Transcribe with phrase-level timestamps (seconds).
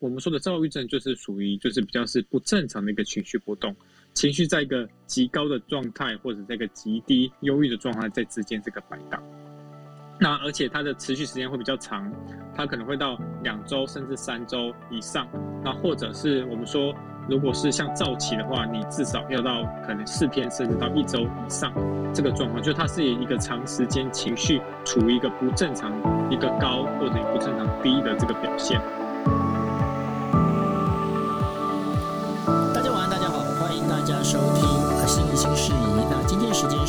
[0.00, 3.74] 我们说的躁郁症就是属于就是比较是不正常的一个情绪波动，
[4.14, 9.20] 情绪在一个极高的状态或者在一个极低忧郁的状态在之间这个摆荡。
[10.20, 12.12] 那而且它的持续时间会比较长，
[12.54, 15.28] 它可能会到两周甚至三周以上。
[15.64, 16.94] 那或者是我们说，
[17.28, 21.72] 如果是像躁期的话，你至少要到可能四天甚至到一周以上
[22.14, 25.92] 这个状况，就它是以一个长时间情绪处于一个不正常、
[26.30, 28.80] 一个高或者不正常低的这个表现。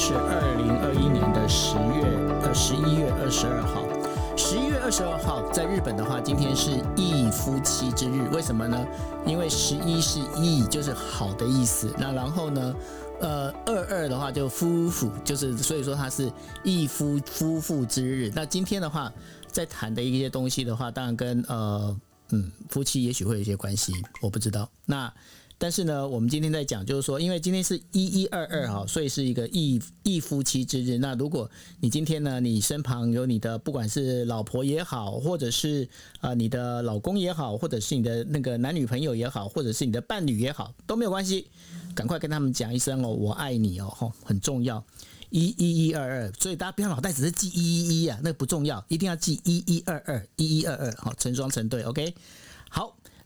[0.09, 2.01] 是二零二一年的十月
[2.41, 2.51] 呃。
[2.51, 3.85] 十一月二十二号，
[4.35, 8.27] 十一月二十二号，在日本的话，今天是义夫妻之日。
[8.33, 8.83] 为什么呢？
[9.23, 11.93] 因为十一是义，就是好的意思。
[11.95, 12.75] 那然后呢，
[13.19, 16.31] 呃，二二的话就夫妇，就是所以说它是
[16.63, 18.31] 一夫夫妇之日。
[18.33, 19.13] 那今天的话，
[19.45, 21.95] 在谈的一些东西的话，当然跟呃
[22.31, 24.67] 嗯夫妻也许会有一些关系，我不知道。
[24.87, 25.13] 那
[25.61, 30.97] 但是呢，我们今天在讲，就是说，因为今天是一一二二哈，所以是一个一一夫妻之日。
[30.97, 31.51] 那如果
[31.81, 35.85] 你今天呢，你身旁有你的，不管是老婆也好，或者是
[36.21, 41.47] 啊你的老公也好，或者是你的那个男女朋友也好，或者是你的伴侣也好，都没有关系，
[41.93, 44.81] 赶快跟他们讲一声哦，我爱你哦，吼，很重要，
[45.29, 46.31] 一一一二二。
[46.39, 52.15] 所以大家不要脑袋只是记一一一啊，那个不重要，一定要记一一二二，一一二二，好，成双成对，OK，好。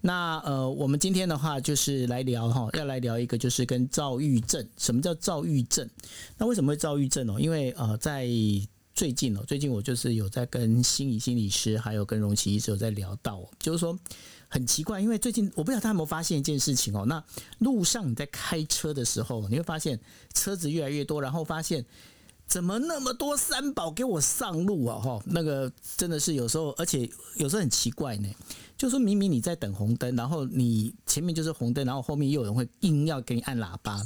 [0.05, 4.67] 那呃，我们今天的话就是来聊哈，要来聊一个就是跟躁郁症。
[4.77, 5.89] 什么叫躁郁症？
[6.37, 7.39] 那为什么会躁郁症哦？
[7.39, 8.27] 因为呃，在
[8.93, 13.97] 最近哦，最近我就是有在跟心理心理师还有跟荣奇医生有在聊到，就是说
[14.49, 17.05] 很奇怪，因为最近我不知道他有没有发现一件事情哦。
[17.05, 17.23] 那
[17.59, 19.97] 路上你在开车的时候，你会发现
[20.33, 21.85] 车子越来越多，然后发现
[22.45, 24.99] 怎么那么多三宝给我上路啊？
[24.99, 28.27] 哈，那个真的是有时候，而且有时候很奇怪呢。
[28.77, 34.01] 就说明明你在等红灯，然后你前面就是红灯，然后后面又有人会硬要给你按喇叭。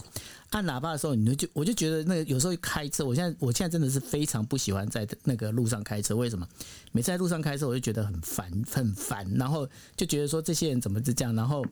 [0.51, 6.15] 按喇叭的时候，你就我就觉得那个有时候开车，我现在我现在真的是非常不喜欢在那个路上开车。
[6.15, 6.47] 为什么？
[6.91, 11.65] 每次在路上开车，我就觉得很烦，很烦，然后就觉得说这些人怎么是这样，然后。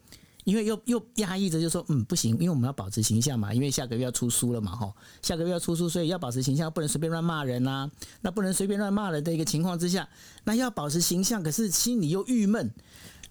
[0.45, 7.91] 因为又又压抑着，就说嗯不行，因为我们要保持形象嘛，因为下个月要出书了嘛，哈，下个月要出书，所以要保持形象，不能随便乱骂人呐。
[8.21, 10.07] 那不能随便乱骂人的一个情况之下，
[10.45, 12.71] 那要保持形象，可是心里又郁闷，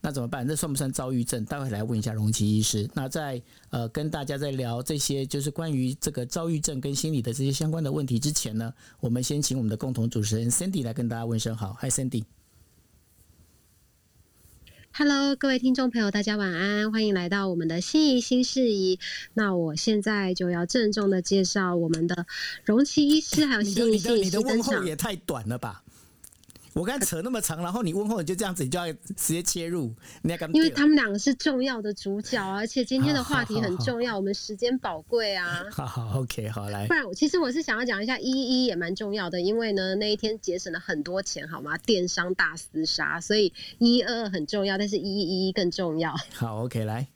[0.01, 0.47] 那怎么办？
[0.47, 1.45] 这算不算躁郁症？
[1.45, 2.91] 待会来问一下荣奇医师。
[2.95, 12.25] 那在呃跟大家在聊这些就是关于这个躁郁症跟心理的这些相关的问题之前呢，我们先请我们的共同主持人 Cindy 来跟大家问声好，Hi Cindy。
[14.97, 19.01] Hello，各位听众朋友，大家晚安，欢迎来到我们的新仪新事宜。
[19.33, 22.27] 那我现在就要郑重的介绍我们的
[22.65, 24.25] 荣奇医师，还有新仪新医师。
[24.27, 25.83] 你的问候也太短了吧？
[26.75, 35.65] 我刚才扯那么长，然后你问候你就这样子，你就要直接切入，你要因为他们两个是重要的主角，而且今天的话题很重要，我们时间宝贵啊。
[35.71, 36.89] 好好，OK，好来。
[36.89, 41.79] 不然，其实我是想要讲一下一一也蛮重要的，因为呢那一天节省了很多钱，好吗？
[41.79, 46.13] 电商大厮杀，所以一二二很重要，但是一一一更重要。
[46.35, 47.07] 好，OK，来。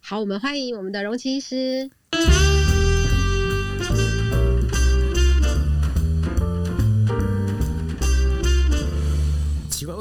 [0.00, 1.90] 好，我们欢迎我们的荣奇医师。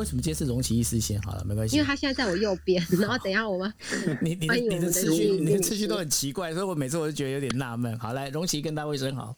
[0.02, 1.22] 为什么今天是荣奇医师先？
[1.22, 3.72] 好了，没关系，因为他现在在我右边， 然后等一下我们
[4.20, 7.96] 你你的你的次序，你的次序都很奇怪，所以我每次我都觉得有点纳闷。
[8.00, 9.36] 好，来，荣奇跟大卫生好。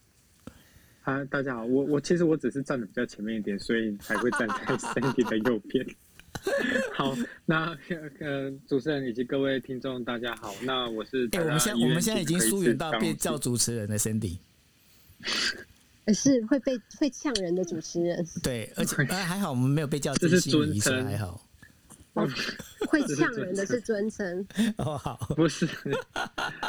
[1.02, 5.86] 啊，大家好，我我其实我只是站的比较前面一点，所以才会站在 Sandy 的右边。
[6.96, 7.14] 好，
[7.46, 7.78] 那
[8.22, 10.56] 呃，主持人以及各位听众，大家好。
[10.62, 14.38] 那我是哎，我们现我们现在已经疏远到变叫主持人的 Sandy。
[16.12, 21.40] 是会被会呛人的主持人， 对，而且还好我们没有被叫这是 尊称，还好。
[22.90, 24.46] 会呛人的是尊称
[24.78, 25.68] 哦，好，不是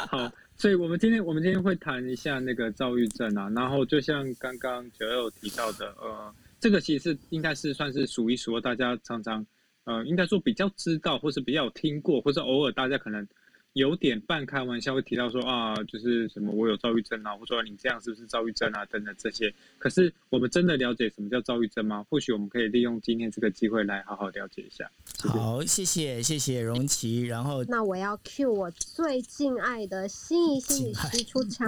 [0.09, 9.45] 好，所以我们今天我们今天会谈一下那个躁郁症啊，然后就像刚刚九六提到的，呃，这个其实是应该是算是数一数二，大家常常
[9.83, 13.27] 呃，应该说比较知道，或是比较有听过，或是偶尔大家可能。
[13.75, 19.53] 有点半开玩笑会提到说啊，就是什么我有躁郁症啊，或者说你这样是不是躁郁症啊等等这些。
[19.77, 22.05] 可是我们真的了解什么叫躁郁症吗？
[22.09, 24.89] 或许我们可以利用今天这个机会来好好了解一下。
[25.17, 27.23] 好，谢谢谢谢荣琪。
[27.23, 31.67] 然后那我要 cue 我最敬爱的心仪心理师出场。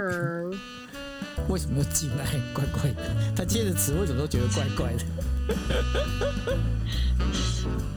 [1.52, 2.40] 为什么敬爱？
[2.54, 3.04] 怪怪的。
[3.36, 5.04] 他接的词为什么都觉得怪怪的？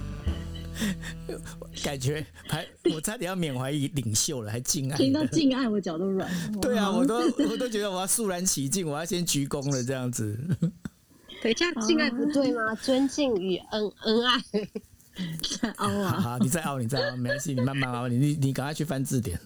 [1.85, 4.97] 感觉还我差点要缅怀领袖了，还敬爱。
[4.97, 6.31] 听到敬爱，我脚都软。
[6.61, 7.17] 对啊，我都
[7.49, 10.39] 我都觉得我要肃然起敬，我要先鞠躬了，这样子。
[11.43, 12.75] 对，这样敬爱不对吗？
[12.83, 14.41] 尊敬与恩恩爱。
[15.61, 16.13] 在凹啊！
[16.13, 19.39] 好，你再凹，你再凹，没关系，你慢慢凹，你你你赶快去翻字典。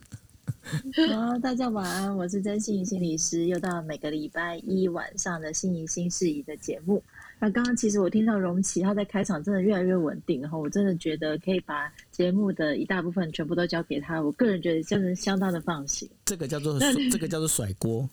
[1.10, 7.02] 好，大家晚安，我是真心怡心理师，又到了每个礼拜一晚上的心仪新事宜的节目。
[7.38, 16.08] 那刚刚其实我听到荣琪他在开场真的越来越稳定，然后我真的觉得可以把节目的一大部分全部都交给他，我个人觉得真的相当的放心。
[16.24, 16.78] 这个叫做
[17.10, 18.08] 这个叫做甩锅。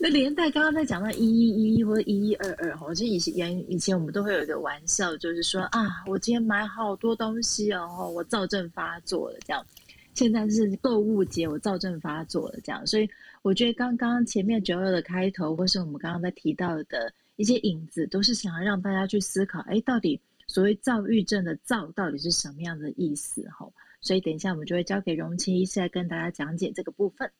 [0.00, 9.64] 那连带刚刚在讲到一一一或者一一二二哈，就以前以前我们都会有一个玩笑，就是说啊，我今天买好多东西哦，我躁症发作了这样。
[10.14, 13.08] 现在是购物节，我躁症发作了这样，所以
[13.42, 23.66] 我觉得刚刚前面九二的开头，或是我们刚刚在提到的一些影子，都是想要让大家去思考，哎，到底所谓躁郁症的躁到底是什么样的意思哈？
[24.02, 27.30] 所以等一下我们就会交给荣琪医师来跟大家讲解这个部分。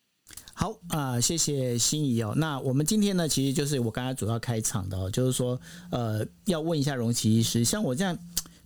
[0.54, 2.32] 好啊，谢谢心仪哦。
[2.36, 5.60] 那我们今天呢，其实就是我刚才主要开场的哦，就是说
[5.90, 8.18] 呃，要问一下荣奇医师，像我这样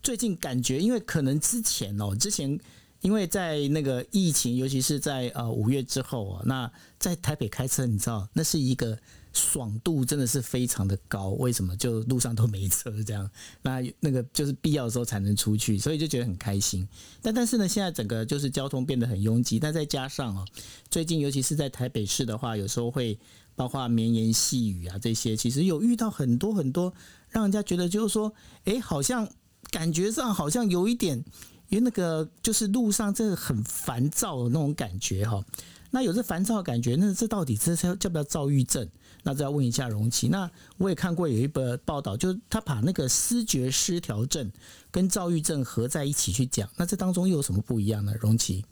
[0.02, 2.56] 最近感觉，因为可能之前哦，之前。
[3.02, 8.96] 因为在那个疫情，尤其是在呃五月之后啊，那在台北开车，你知道那是一个
[9.32, 11.30] 爽度真的是非常的高。
[11.30, 11.76] 为什么？
[11.76, 13.28] 就路上都没车这样，
[13.62, 16.86] 那那个就是必要的时候才能出去，所以就觉得很开心。
[17.20, 20.44] 但但是呢，现在整个就是交通变得很拥挤，但再加上哦，
[20.90, 23.18] 最近尤其是在台北市的话，有时候会
[23.54, 26.92] 包括绵延细雨啊这些，其实有遇到很多很多，
[27.28, 28.32] 让人家觉得就是说，
[28.64, 29.28] 哎，好像
[29.70, 31.24] 感觉上好像有一点。
[31.68, 35.42] 因为那个就是路上这个很烦躁的那种感觉哈，
[35.90, 38.86] 那有这烦躁的感觉，那这到底这是叫不叫躁郁症？
[39.22, 40.28] 那再要问一下荣奇。
[40.28, 44.50] 那我也看过有一本报道，就是他把那个思觉失调症
[44.90, 48.12] 跟躁郁症合在一起去讲，那这当中又有什么不一样呢？
[48.20, 48.64] 荣奇，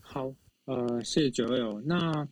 [0.00, 0.32] 好，
[0.64, 1.80] 呃，谢谢九友。
[1.80, 2.26] 那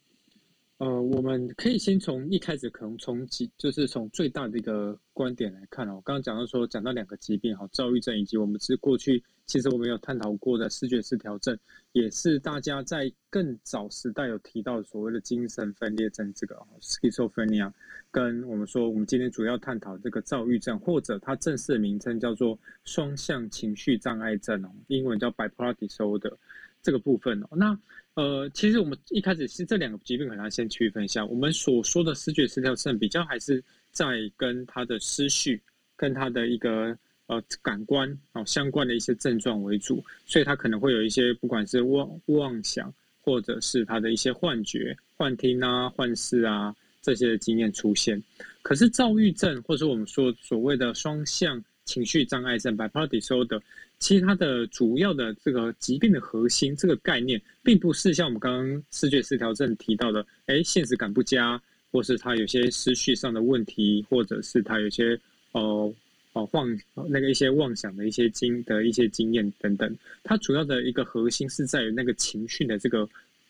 [0.81, 5.97] 呃，我们可以先从一开始可能从几，就是从最大的一个观点来看哦。
[5.97, 11.55] 我刚刚讲到说，讲到两个疾病哈，躁郁症以及我们是过去其实我们有探讨过的视觉失调症，
[11.93, 17.71] 也是大家在更早时代有提到所谓的精神分裂症这个 schizophrenia，
[18.11, 26.35] 跟我们说我们今天主要探讨这个躁郁症，或者它正式的名称叫做双向情绪障碍症哦，英文叫 bipolar disorder
[26.81, 27.79] 这个部分哦，那。
[28.15, 31.25] 呃，其实我们一开始是这两个疾病，可能要先区分一下。
[31.25, 33.62] 我们所说的视觉失调症，比较还是
[33.93, 35.62] 在跟他的思绪、
[35.97, 36.97] 跟他的一个
[37.27, 42.93] 呃感官哦相关的一些症状为主，所以他可能会有一些不管是妄妄想，
[43.23, 48.23] 或者是他的一些幻觉、幻听啊、幻视啊这些经验出现。
[48.62, 53.61] 可是躁郁症，或者我们说所谓的双向情绪障碍症 （bipolar disorder）。
[53.99, 61.61] 其实它的主要的这个疾病的核心这个概念，并不是像我们刚刚视觉失调症提到的，哎，现实感不佳，
[61.91, 65.19] 或是他有些思绪上的问题，或者是他有些
[65.53, 65.93] 哦
[66.33, 66.65] 哦幻
[67.09, 69.95] 那个一些妄想的一些经的一些经验等等。
[70.23, 73.07] 它主要的一个核心是在于那个情绪的这个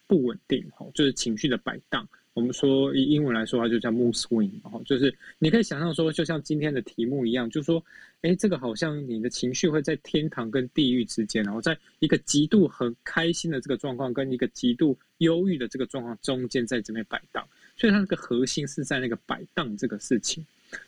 [0.08, 2.08] 不稳定，哈，就是情绪的摆荡。
[2.32, 7.84] 我们说以英文来说，它就叫 mood swing，然后就是你可以想象说，就像今天的题目一样，就是说，
[8.22, 17.44] 哎，这个好像你的情绪会在天堂跟地狱之间，然后在一个极度很开心的这个状况，跟一个极度忧郁的这个状况中间，在这边摆荡。
[17.76, 20.46] 所以它那个核心是在那个摆荡这个事情。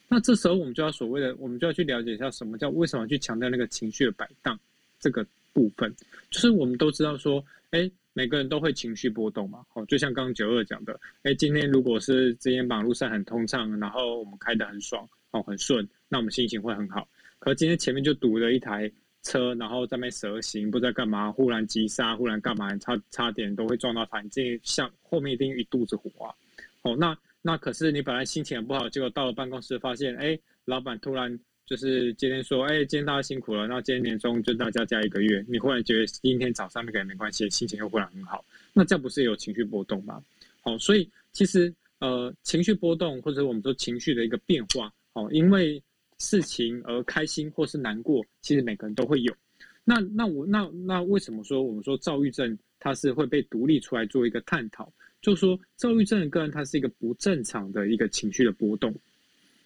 [0.09, 4.57] 那这时候我们就要所谓的，我们就要去了解一下什么叫为什么去强调那个情绪的摆荡
[5.01, 5.93] 这个部分，
[6.31, 7.91] 就是我们都知道说，哎。
[8.15, 17.09] 每个人都会情绪波动嘛，哦，就像刚刚九二讲的，哎，今天如果是今天马路上很通畅，然后我们开得很爽，哦，很顺，那我们心情会很好。
[17.39, 18.91] 可今天前面就堵了一台
[19.23, 26.35] 车，然后在那蛇行，不知道干嘛，忽然急刹，忽然干嘛，差差点都会撞到他，你这像后面一定一肚子火啊，
[26.83, 31.39] 哦，那那可是你本来心情很不好，结果到了办公室发现，哎，老板突然。
[31.73, 35.43] 就是今天说，哎，今天大家辛苦了，那今天年终就大家加一个月。
[35.49, 40.23] 你忽然觉得今天早上那个没关系，心情又忽然很好，那这不是有情绪波动吗？
[40.61, 45.83] 好，所以其实呃，情绪波动或者我们说情绪的一个变化，哦，因为
[46.19, 49.35] 事情而开心或是难过，其实每个人都会有。
[49.83, 54.93] 那那我那那为什么说我们说躁郁症它是会被独立出来做一个探讨？
[55.23, 58.95] 就说躁郁症的个人，它是一个不正常的一个情绪的波动。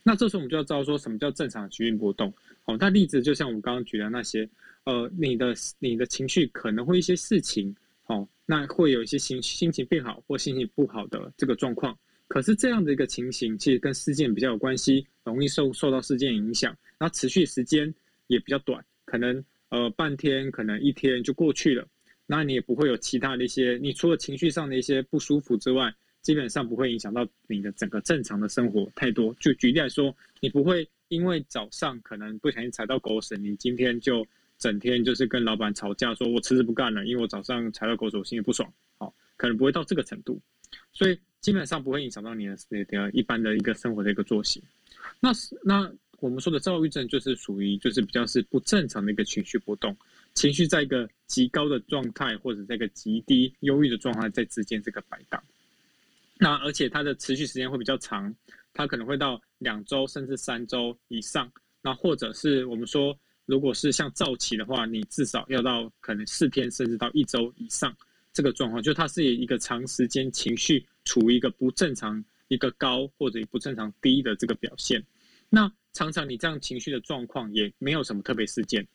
[0.08, 2.32] 那这时候我们就要知道说什么叫正常的情绪波动。
[2.62, 4.48] 好，那例子就像我们刚刚举的那些，
[4.84, 11.98] 呃，你的你的情绪可能会一些事情，好，那会有一些心心情变好或心情不好的这个状况。
[12.28, 17.92] 可是这样的一个情形，其实跟事件比较有关系，容易受受到事件影响，那持续时间
[18.28, 21.84] 也比较短，可能呃半天，可能一天就过去了。
[22.28, 25.92] 那你也不会有其他的一些，你除了情绪上的一些不舒服之外。
[26.26, 29.33] 基本上不会影响到你的整个正常的生活太多。
[29.38, 34.26] 就举例来说，你不会因为早上可能不小心踩到狗屎，你今天就
[34.59, 38.68] 整天就是跟老板吵架，说我辞职不干了，因为我早上踩到狗屎，我心里不爽。
[38.99, 40.40] 好，可能不会到这个程度，
[40.92, 44.61] 所以基本上不会影响到你的的一般的一个生活的一个作息。
[45.21, 45.30] 那
[45.62, 49.97] 那我们说的躁郁症就是属于就是比较是不正常的一个情绪波动，
[50.35, 55.40] 情绪在一个极高的状态或者在一个极低忧郁的状态在之间这个摆荡。
[56.38, 58.34] 那而且它的持续时间会比较长，
[58.72, 61.50] 它可能会到两周甚至三周以上。
[61.82, 67.96] 那或者是我们说，如果是像躁期的话，你至少要到可能四天甚至到一周以上
[68.32, 75.02] 这个状况，就它是一个长时间情绪处于一个不正常、一个高或者不正常低的这个表现。
[75.48, 78.86] 那常常你这样情绪的状况也没有什么特别事件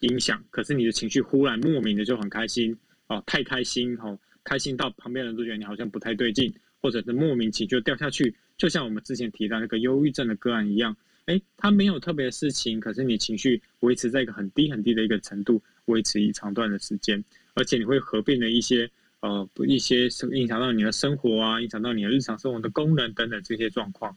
[0.00, 4.18] 影响，可是你的情绪忽然莫名的就很开心哦，太开心哦。
[4.46, 17.22] 开心到旁边人都觉得你好像不太对劲，或者是莫名其妙掉下去，就像我们之前提到那个忧郁症的个案一样，哎，他没有特别的事情，可是你情绪维持在一个很低很低的一个程度，维持一长段的时间，
[17.54, 18.88] 而且你会合并了一些
[19.18, 24.16] 呃一些影响到你的生活啊，影响到你的日常生活的功能等等这些状况。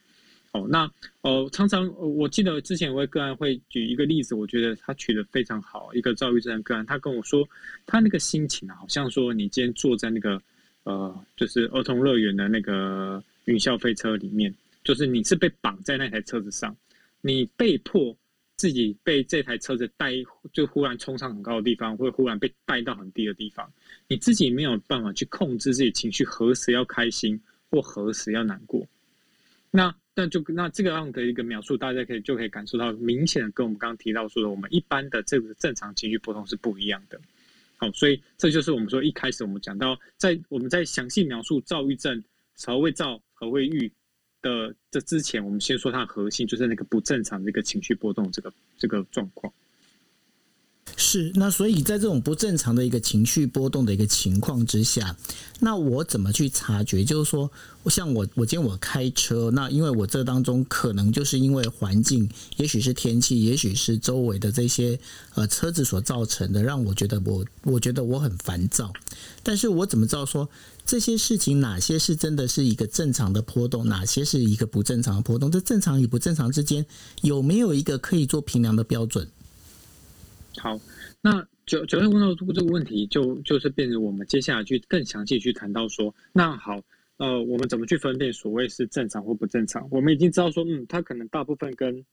[0.52, 0.90] 哦，那
[1.22, 5.94] 呃，常常我记得之前有位个案会举一个例子，我觉得他举的非常好。
[5.94, 7.48] 一个躁郁症的个案，他跟我说，
[7.86, 10.42] 他那个心情啊，好像说你今天坐在那个
[10.86, 14.52] 呃，就是儿童乐园的那个云霄飞车里面，
[14.84, 16.76] 就是你是被绑在那台车子上，
[17.22, 18.18] 你被迫
[18.56, 20.14] 自己被这台车子带，
[20.52, 23.72] 就忽然冲上很高的地方，或忽然被带到很低的地方，
[24.08, 27.40] 你自己没有办法去控制自己情绪，何时要开心
[27.70, 28.84] 或何时要难过，
[29.70, 29.96] 那。
[30.20, 37.18] 那就那这个样的一个描述，大家可以就可以感受到，明显的跟我们刚刚提到说的，我们一般的这个正常情绪波动是不一样的。
[37.78, 42.22] 好，所以这就是我们说一开始我们讲到，在我们在详细描述躁郁症
[42.66, 43.90] 何谓躁何谓郁
[44.42, 49.54] 的这之前，我们先说它的核心，就是那个不正常的一个情绪波动这个这个状况。
[51.02, 55.16] 是，那所以在这种不正常的一个情绪波动的一个情况之下，
[55.62, 57.06] 那我怎么去察觉？
[57.06, 57.50] 就是说，
[57.86, 65.00] 像我，我今天我开车，那因为我这当中可能就是因为环境，也许是天气，也许是周围的这些
[65.36, 68.92] 呃车子所造成的，让我觉得我我觉得我很烦躁。
[69.42, 70.50] 但是我怎么知道说
[70.86, 75.50] 这些事情哪些是真的是一个正常的波动，哪些是一个不正常的波动？
[75.50, 76.86] 这正常与不正常之间
[77.22, 79.30] 有没有一个可以做评量的标准？
[80.58, 80.78] 好，
[81.22, 86.82] 那九九月问到这个问题，就就是变成我们接下来去更详细去谈到说，那好，
[87.18, 89.88] 呃，我们怎么去分辨所谓是正常或不正常？
[89.92, 92.04] 我们已经知道说，嗯，它可能大部分跟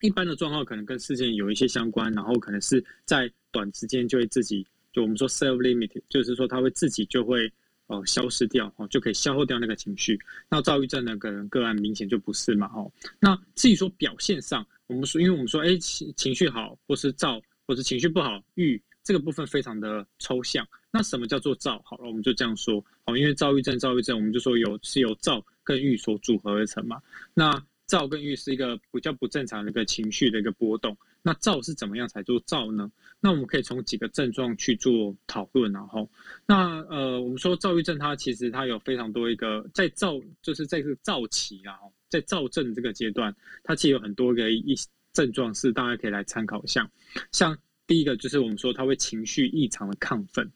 [0.00, 7.52] 一般的状况可能跟事件有一些相关，然后可能是在短时间就会自己，就我们说 self limit，就是说它会自己就会
[7.86, 10.18] 哦消失掉，哦，就可以消耗掉那个情绪。
[10.48, 12.90] 那躁郁症的个人个案明显就不是嘛，哦，
[13.20, 14.66] 那至于说表现上。
[14.92, 20.66] 我们说，因为我们说，哎，情情绪好，或是躁，或是情绪不好，郁这个部分非常的抽象。
[20.90, 21.80] 那什么叫做躁？
[21.84, 22.84] 好了，我们就这样说。
[23.04, 27.00] 好，因为躁郁症，躁郁症，我们就说有是由躁跟郁所组合而成嘛。
[27.32, 30.96] 那躁跟郁是一个比较不正常的一个情绪的一个波动。
[31.22, 32.90] 那躁是怎么样才做躁呢？
[33.20, 36.10] 那我们可以从几个症状去做讨论，然后，
[36.46, 41.78] 那呃，我们说躁郁症它其实它有非常多一个在躁，就是在这个躁期啊。
[42.12, 44.76] 在躁症这个阶段，它其实有很多个一
[45.14, 46.86] 症状是大家可以来参考一下。
[47.30, 50.46] 像第一个就是我们说他会情绪异常的亢奋，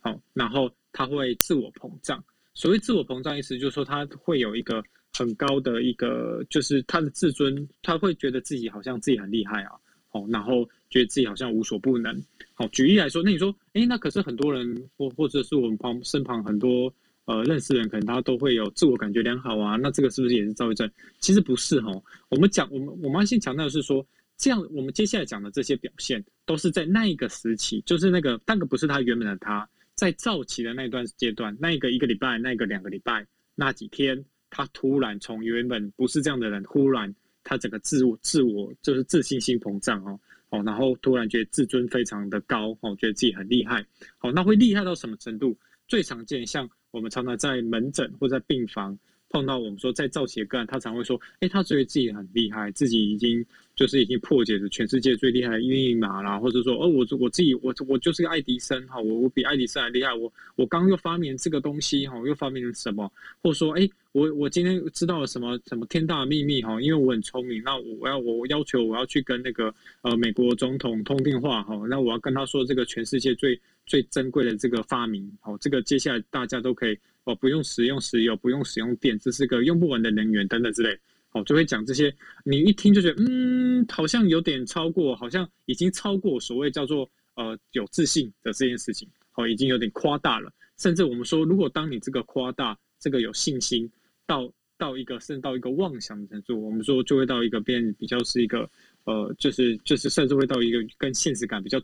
[0.00, 2.22] 好，然后他会自我膨胀。
[2.52, 4.82] 所谓自我膨胀意思就是说他会有一个
[5.16, 9.70] 很高的一个，就是他的自尊，他会觉得自己好像自己很厉害啊，
[10.08, 12.20] 好，然后觉得自己好像无所不能。
[12.54, 16.92] 好，举例来说，那你说，哎，那可是很多人或或者是我们旁身旁很多。
[17.26, 20.90] 呃，认识人可能他都会有自我感觉良好啊，那这个是不是也是躁郁症？
[21.20, 21.90] 其实不是哈。
[22.28, 37.10] 我们讲，我们我们要先强调的是说，这样我们接下来讲的这些表现，都是在那一个时期，就是那个那个不是他原本的他，在躁期的那段阶段，那一个一个礼拜，那个两个礼拜，那几天，他突然从原本不是这样的人，忽然
[37.42, 43.82] 他整个自我自我就是自信心膨胀哦，哦，然后突然觉得自尊非常的高哦，觉得自己很厉害，
[44.18, 45.56] 好，那会厉害到什么程度？
[45.88, 46.68] 最常见像。
[46.94, 48.96] 我们常常在门诊或在病房
[49.30, 63.10] 碰到我们说在造血个案，他常会说：“哎，他觉得自己很厉害，自己已经就是已经破解了全世界最厉害的密码啦，或者说哦，我我自己我我就是个爱迪生哈，我我比爱迪生还厉害，我我刚又发明这个东西哈，又发明了什么？
[63.42, 66.80] 或者说哎，我我今天知道了什么什么天大的秘密哈？
[66.80, 80.98] 因为我很聪明，那我要我要求我要去跟那个呃美国总统通电话哈，那我要跟他说这个全世界最。”最珍贵的这个发明，哦，这个接下来大家都可以哦，不用使用石油，不用使用电，这是个用不完的能源等等之类，
[81.32, 82.14] 哦，就会讲这些，
[82.44, 90.52] 你一听就觉得，嗯，好像有点超过，好像已经超过所谓叫做呃有自信的这件事情，哦，已经有点夸大了。
[90.78, 93.90] 甚至我们说，如果当你这个夸大，这个有信心
[94.26, 98.68] 到到一个甚至到一个妄想的程度，我们说就会到一个变比较是一个
[99.04, 101.80] 呃，就是就是甚至会到一个跟现实感比较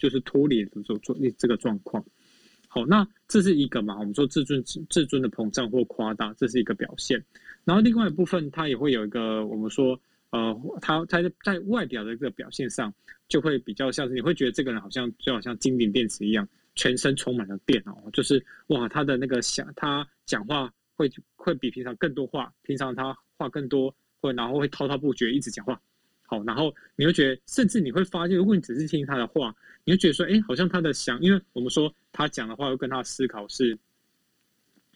[0.00, 2.04] 就是脱离的这种这个状况。
[2.66, 3.96] 好，那这是一个嘛？
[3.98, 7.24] 我们说自尊自尊的膨胀或夸大，这是一个表现。
[7.64, 12.92] 然后另外一部分，它也会有一个我们说呃，它它在外表的一个表现上，
[13.28, 16.48] 就会比较像是你会觉得这个人好像就好像金顶电池一样。
[16.76, 25.78] 全身充满了电哦，就是哇，他的那个想他讲话会会比平常更多话，平常他话更多，会然后会滔滔不绝一直讲话，
[26.30, 29.52] 好，然后你会觉得，甚至你会发现，如果你只是听他的话，
[29.84, 33.76] 你会觉得说，哎，好像他的想，因为我们说他讲的话会跟他思考是。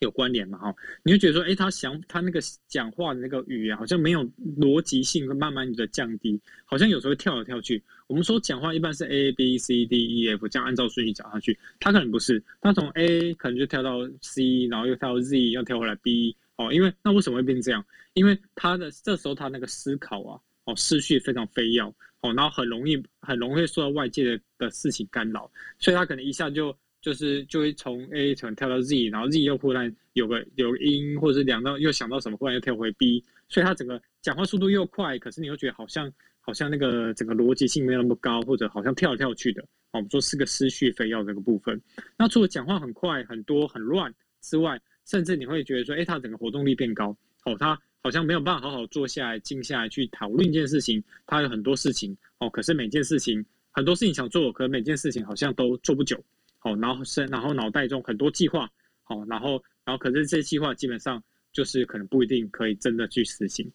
[0.01, 0.59] 有关联嘛？
[0.59, 4.23] 哈，你会觉得说，哎，他想他那个讲话的那个语言好像没有
[4.59, 7.83] 逻辑性，会慢慢的降低，好像有时候跳来跳去。
[8.07, 16.71] 我们说讲话一般是 A B C D E F 这样按照顺序讲下去，他可能不是，他从 A 可能就跳到 C，然后又跳到 Z，又跳回来 B 哦。
[16.71, 17.83] 因为那为什么会变这样？
[18.13, 26.77] 因为他的这时候他那个思考啊，哦，思绪非常飞跃哦，然后很容易很容易受到外界的的事情干扰，所以他可能一下就。
[27.05, 39.61] 就是就会从 A 层跳到 Z，然后 Z 又忽然有个有音，或者是两到又想到什么，忽然又跳回 B，所以他整个讲话速度又快，可是你又觉得好像好像那个整个逻辑性没有那么高，或者好像跳来跳去的。
[39.91, 41.79] 哦我们说是个思绪非要这个部分。
[42.17, 51.03] 那除了讲话很快、很多、很乱之外，甚至你会觉得说，哎，他整个活动力变高，哦，他好像没有办法好好坐下来、静下来去讨论一件事情。
[51.27, 56.23] 他有很多事情，哦，可是每件事情很多事情想做，可每件事情好像都做不久。
[56.59, 58.71] 好，然后是，然后脑袋中很多计划，
[59.05, 59.53] 好，然后，
[59.87, 63.67] 然后可是这些计划基本上就是可能不一定可以真的去实行。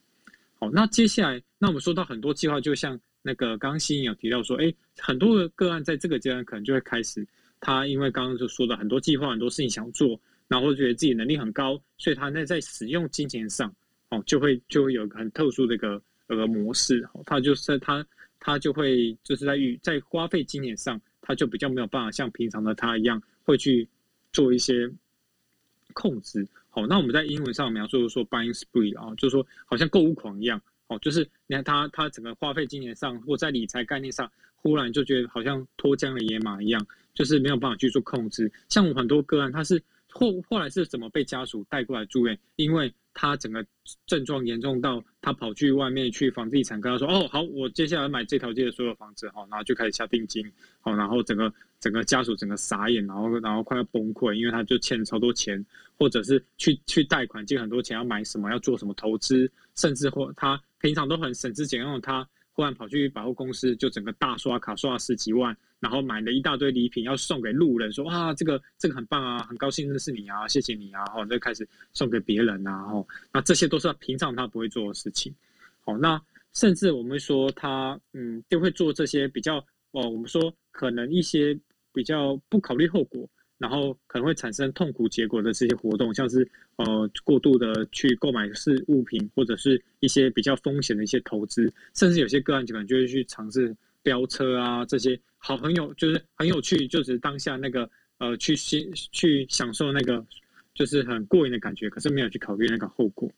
[0.59, 7.27] 好，那接下来，那我们说到很多计划，就像那个刚刚新有提到说，哎，很多的个案在这个阶段可能就会开始，
[7.59, 13.73] 他因为刚刚就说的很多计划，很多事情想做，然后觉得自己能力很高，所以他那在使用金钱上，
[14.09, 18.05] 哦，就会就会有一个很特殊的一个呃模式，他就是他
[18.39, 20.99] 他就会就是在与在花费金钱上。
[21.21, 23.87] 他就比较没有办法像平常的他一样会去
[24.33, 24.89] 做一些
[25.93, 26.47] 控制。
[26.71, 30.59] 好，那我们在英文上描述说 buying spree 啊，就是说好像购物狂一样。
[30.87, 38.51] 哦，就是你看他他整个花费金钱上或在理财概念上，忽然就觉得好像脱缰的野马一样，就是没有办法去做控制。
[38.67, 42.35] 像我很多个案，他是后后来是怎么被家属带过来住院？
[42.55, 43.65] 因为他整个
[44.05, 50.45] 症状严重到他跑去外面去房地产跟他说：“哦，好，我接下来买这条街的所有房子，哈，然后就开始下定金，
[50.79, 55.63] 好，然后整个整个家属整个傻眼，然后然后快要崩溃，因为他就欠超多钱，
[55.97, 62.27] 或者是去去贷款借很多钱要买什么，要做什么投资，甚至或他平常都很省吃俭用，他
[62.59, 75.33] 忽然跑去百货公司就整个大刷卡刷了十几万。”然后买了一大堆礼品要送给路人，说哇这个这个很棒啊，很高兴认识你啊，谢谢你啊，然后就开始送给别人啊，哦，那这些都是平常他不会做的事情，
[75.85, 79.55] 好，那甚至我们说他嗯就会做这些比较
[79.91, 81.57] 哦，我们说可能一些
[81.93, 83.25] 比较不考虑后果，
[83.59, 93.75] 然后可能会产生痛苦结果的这些活动，像是呃过度的去购买是物品，或者是一些比较风险的一些投资，甚至有些个案就可能就会去尝试。
[94.01, 100.25] 飙车啊，这些好很有，就是很有趣，就是当下那个呃，去欣去享受那个
[100.73, 103.29] 就是很过瘾的感觉，可是没有去考虑那个后果。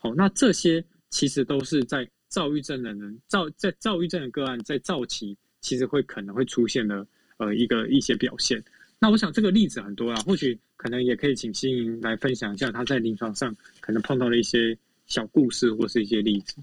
[0.00, 8.62] 好，那这些其实都是在躁郁症的人躁在躁郁症的个案在躁期，其实会可能会出现的呃一个一些表现。
[9.00, 16.54] 那我想这个例子很多啊，或许可能也可以请新莹来分享一下她在临床上可能碰到的一些小故事或是一些例子。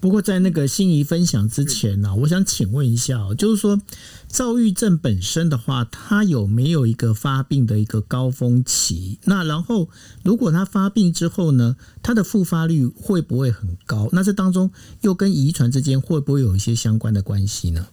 [0.00, 3.80] 不过，在那个心仪分享之前呢，我想请问一下哦，就是说，
[4.28, 9.18] 躁郁症本身的话，它有没有一个发病的一个高峰期？
[9.24, 9.90] 那然后，
[10.22, 14.08] 如果它发病之后呢，它的复发率会不会很高？
[14.12, 17.88] 那这当中又跟遗传之间会不会有一些相关的关系呢？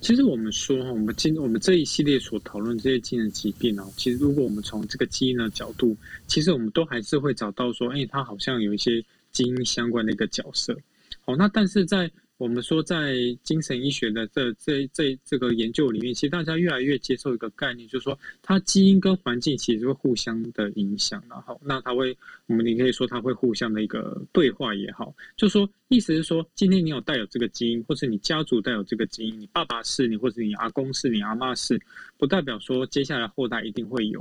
[0.00, 9.04] 其实我们说，我们今我们这一系列所讨论这些精神疾病呢，其实如果我们从这个基因的角度，其实我们都还是会找到说，哎，它好像有一些。
[9.32, 10.74] 基因相关的一个角色，
[11.20, 22.14] 好，那但是在我们说在精神医学的这这这这个研究里面，其实大家越来越接受一个概念，就是说它基因跟环境其实会互相的影响，然后那它会，
[22.46, 31.80] 我们你可以说它会互相的一个对话也好，就说意思是说，今天你有带有这个基因，或是你家族带有这个基因，你爸爸是你，或者你阿公是你，阿妈是，
[32.18, 34.20] 不代表说接下来后代一定会有，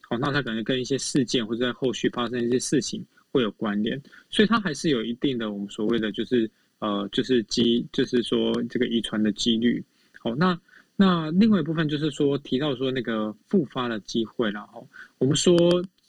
[0.00, 3.04] 好，那它可能跟一些事件或者在后续发生一些事情。
[3.34, 3.98] 会有关联，
[4.28, 6.50] 所以它还是有一定的我们所谓的就是
[6.82, 9.82] 呃就是机就是说这个遗传的几率。
[10.18, 10.58] 好，那
[10.96, 14.86] 那另外一部分就是说提到说那个复发的机会，然后
[15.18, 15.56] 我们说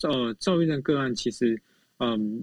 [0.01, 1.61] 呃躁郁症个案其实
[1.99, 2.41] 嗯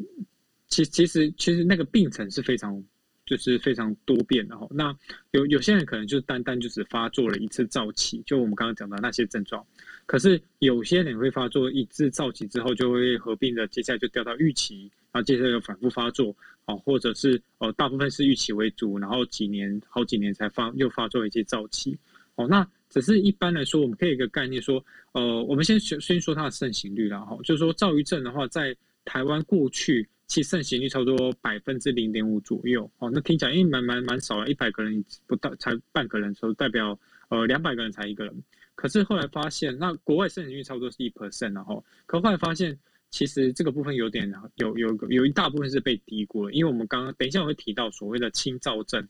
[0.68, 2.82] 其其实其实那个病程是非常。
[3.26, 4.92] 就是非常多变的哈，那
[5.30, 9.64] 有有些人可能就单单就只发作了一次躁期，就我们刚刚讲的那些症状，
[10.04, 16.34] 可是有些人会发作一次躁期之后，就会合并的，接下来就掉到预期，然后接下来又反复发作，
[16.70, 21.98] 哦，或者是呃大部分是预期为主，然后几年好几年才发又发作一些躁期，
[22.36, 30.08] 哦，那只是一般来说，我们可以一个概念说，呃，我们先先说它的盛行率了哈，就是说躁郁症的话，在台湾过去。
[30.30, 36.96] 其盛行率差不多百分之零点五左右，哦，那听起来因为蛮蛮蛮少了，一百个人不到才半个人，所以代表
[37.30, 38.32] 呃两百个人才一个人。
[38.76, 42.78] 可是后来发现，那国外盛行率差不多是一 percent，然后，可后来发现
[43.10, 49.06] 其实这个部分有点有有有一大部分是被低估了，因为我们刚刚等一下我会提到所谓的轻躁症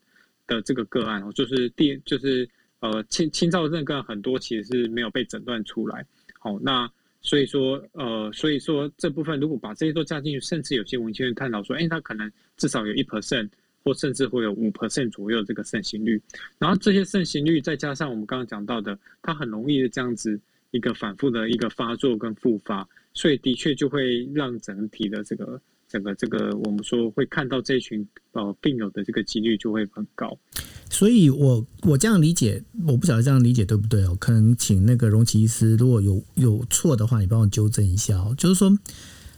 [0.47, 2.47] 的这个个案哦，就是第就是
[2.79, 6.05] 呃轻轻躁症个案很多其实是没有被诊断出来，
[6.39, 6.91] 好那。
[7.23, 13.47] 所以说，呃，所以说这部分如果把这些都加进去，甚至有些文献会探讨说，哎，它可能至少有一 percent，
[13.83, 16.19] 或甚至会有五 percent 左右这个盛行率。
[16.57, 30.37] 然后这些盛行率再加上我们刚刚讲到的，它很容易的这样子一个反复的一个发作跟复发，所以的确就会让整体的这个整个这个我们说会看到这群呃病友的这个几率就会很高。
[30.89, 34.15] 所以，我我这样理解，我不晓得这样理解对不对哦？
[34.19, 38.35] 可能请那个荣奇医师，如果有有错的话，你帮我纠正一下哦。
[38.37, 38.77] 就是说，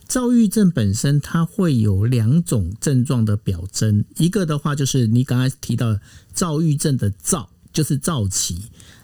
[0.08, 6.00] 躁郁症本身它会有两种症状的表征，一个的话就是你刚才提到
[6.34, 8.64] 躁郁症的躁，就是躁期。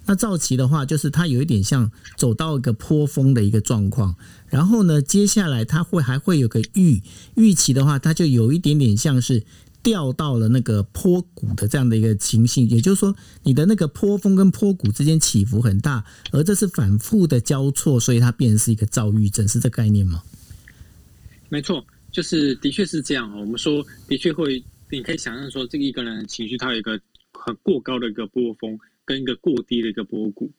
[0.10, 4.15] 那躁期的话，就是它有一点像走到一个坡峰的一个状况，
[4.48, 7.02] 然后呢，接下来它会还会有个预
[7.36, 9.43] 预期的话，它就有一点点像是。
[9.82, 20.22] 掉到了那个坡谷的这样的一个情形，也就是说，你的那个坡峰跟坡谷之间起伏很大，而这是反复的交错，所以它变成是一个躁郁症，是这概念吗？
[21.48, 27.00] 没错，就是的确是这样哦我们说，的确会，你可以想象说，这个一个人的情绪，它有一个
[27.32, 28.78] 很过高的一个波峰，
[29.10, 30.52] 跟一个过低的一个波谷。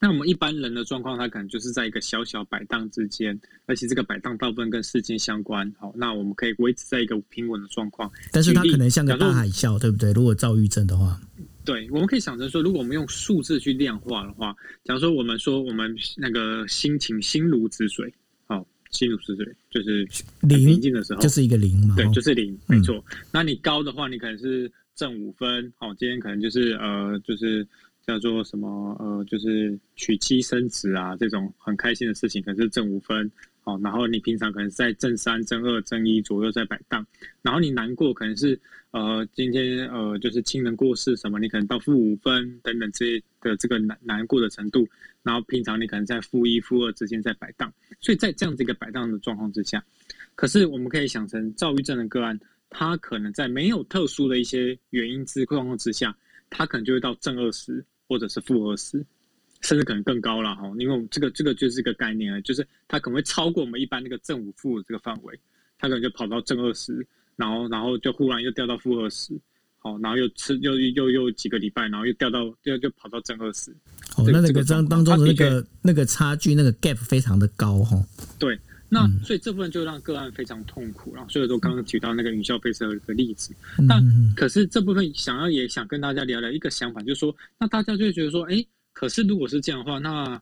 [0.00, 5.72] 那我们一般人的状况，他可能就是在一个小小摆荡之间，而且这个摆荡大部分跟事件相关。
[5.78, 8.10] 好，那我们可以维持在一个平稳的状况。
[8.32, 10.12] 但是它可能像个大海啸，对不对？
[10.12, 11.18] 如果躁郁症的话，
[11.64, 18.12] 对，我们可以想成说，如果我们用数字去量化的话，假如说我们说我们那个心情心如止水，
[18.46, 20.06] 好，心如止水就是
[20.40, 23.02] 零平静的时候，就是一个零嘛，对，就是零，没错。
[23.32, 27.64] 那你高的话，你可能是正五分，好，今天可能就是呃，就是。
[28.06, 28.96] 叫做什么？
[29.00, 33.28] 呃，就是娶妻生子啊，这种很开心的事情，可是正五分
[33.64, 33.76] 哦。
[33.82, 37.04] 然后你平常可能在正三、正二、正一左右在摆荡。
[37.42, 38.56] 然后你难过，可能是
[38.92, 44.86] 呃，今天呃，就是亲人过世什么，你可能到负五分等等这些的这个难难过的程度。
[45.24, 47.72] 然后平常你可能在负一、负二之间在摆荡。
[47.98, 49.84] 所以在这样子一个摆荡的状况之下，
[50.36, 52.38] 可是我们可以想成躁郁症的个案，
[52.76, 56.14] 他可能在没有特殊的一些原因之状况之下，
[56.50, 57.84] 他可能就会到正二十。
[58.08, 59.04] 或者是负二十，
[59.62, 65.36] 甚至可能更高了哈，因为我们这个这个就是一个概念啊，就是它可能会超过我们一般那个正五负的这个范围，
[65.76, 69.36] 它可能就跑到正二十，然后然后就忽然又掉到负二十，
[69.78, 73.72] 好，然后又吃又又又几个礼拜，然后又掉到又就跑到正二十。
[74.16, 78.00] 哦，那那个当当中的那个那个差距那个 gap 非常的高哈。
[78.38, 78.56] 对。
[78.88, 83.52] 那所以这部分就让个案非常痛苦，然后所以说刚刚举到那个云霄飞车的一个例子，
[83.88, 84.00] 但
[84.36, 90.40] 可是这部分想要也想跟大家聊聊一个想法，就是说，那大家就会觉得说，哎，可是如果是这样的话，那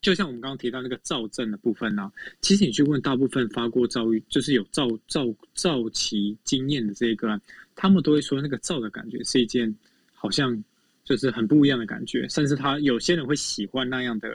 [0.00, 7.40] 就像我们刚刚提到那个躁症的部分呢，其实你去问大部分发过躁郁，就是有躁躁躁期经验的这一个，
[7.74, 9.74] 他们都会说那个躁的感觉是一件
[10.14, 10.62] 好像
[11.04, 14.28] 就是很不一样的感觉，甚至他有些人会喜欢那样的。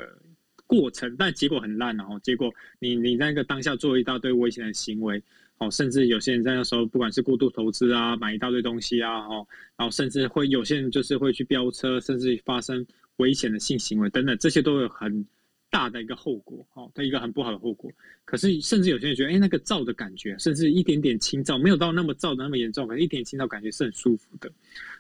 [0.68, 5.20] 过程，但结果很烂，然后结果你你在那个当下做一大堆危险的行为，
[5.58, 15.26] 哦，甚至有些人在那时候不管是过度投资啊，买一大堆东西啊，哦，然后甚至会有些人就是会去飙车，甚至发生危险的性行为等等，这些都有很
[15.70, 17.90] 大的一个后果，哦，它一个很不好的后果。
[18.26, 24.52] 可是甚至有些人觉得，哎，那个燥的感觉，甚至一点点轻燥，没有到那么燥的那么严重，可是一点轻燥感觉是很舒服的。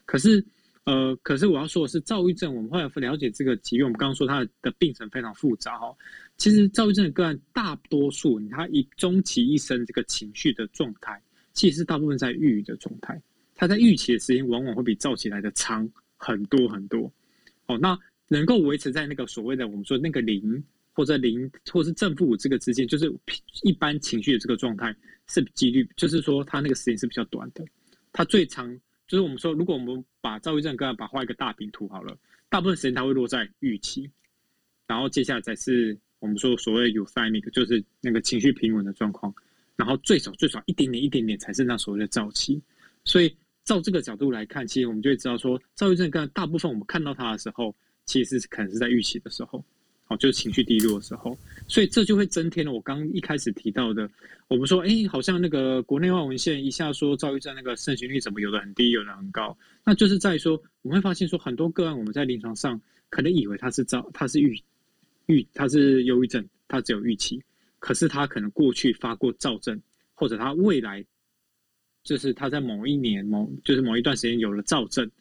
[0.05, 0.43] 可是。
[0.87, 5.93] 呃，可是我要说的是，躁郁症，我们后来了解这个疾病，我们刚刚说它的病程非常复杂哈。
[6.37, 11.21] 其实躁郁症的个案，大多数他一终其一生这个情绪的状态，
[11.51, 13.21] 其实大部分在抑郁的状态。
[13.53, 17.11] 他在预期的时间往往会比躁起来的长很多很多。
[17.65, 23.13] 哦，那能够维持在那个所谓的我们说那个零，或者零或是正负五这个之间，就是
[23.63, 24.95] 一般情绪的这个状态
[25.27, 27.65] 是几率，就是说它那个时间是比较短的。
[28.13, 28.73] 它最长
[29.07, 32.17] 就是我们说，如果我们把躁郁症刚刚把画一个大饼图好了，
[32.49, 34.09] 大部分时间它会落在预期，
[34.85, 39.33] 然后接下来才是我们说所谓有 euphoric，就是那个情绪平稳的状况，
[39.75, 42.61] 然后最少最少一点点一点点才是那所谓的躁期。
[43.05, 47.73] 所以照这个角度来看，其实我们就会知道说，躁郁症刚大部分我们看到它的时候，
[48.05, 49.63] 其实是可能是在预期的时候。
[50.09, 54.09] 哦，就是情绪低落的时候，所以这就会增添了我刚一开始提到的。
[54.47, 64.57] 我们说，哎，好像那个国内外文献一下说躁郁症那个盛行率怎么有的很低，有的很高，那就是在说，我们会发现说，很多个案我们在临床上可能以为他是躁，他是郁
[65.25, 67.43] 郁，他是忧郁症，他只有预期，
[67.79, 69.77] 可是他可能过去发过躁症，
[70.13, 71.05] 或者他未来
[72.05, 75.11] 就是他在某一年某就是某一段时间有了躁症，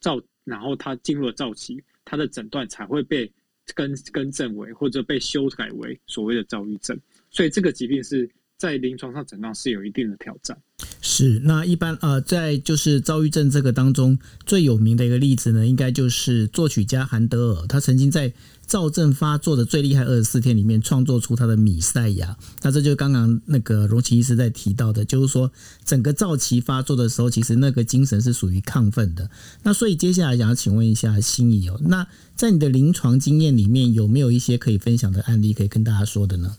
[0.00, 3.30] 躁，然后他进入了躁期，他的诊断才会被。
[3.74, 6.98] 更更正为或者被修改为所谓的躁郁症，
[7.30, 10.56] 所以这个疾病是在临床上诊断是有一定的挑战。
[11.00, 18.32] 是，那一般呃，在就是躁郁症这个当中最有名的一个例子呢，应该就是作曲家韩德尔，他曾经在
[18.66, 22.36] 躁症发作的最厉害二十四天里面创作出他的《米赛亚》。
[22.62, 25.50] 那这就是刚刚那个荣奇医师在提到的，就是说
[25.84, 29.30] 整个躁期发作的时候，其实那个精神是属于亢奋的。
[29.62, 36.56] 那所以接下来想要请问一下心仪哦，那在你的临床经验里面，有没有一些可以分享的案例可以跟大家说的呢？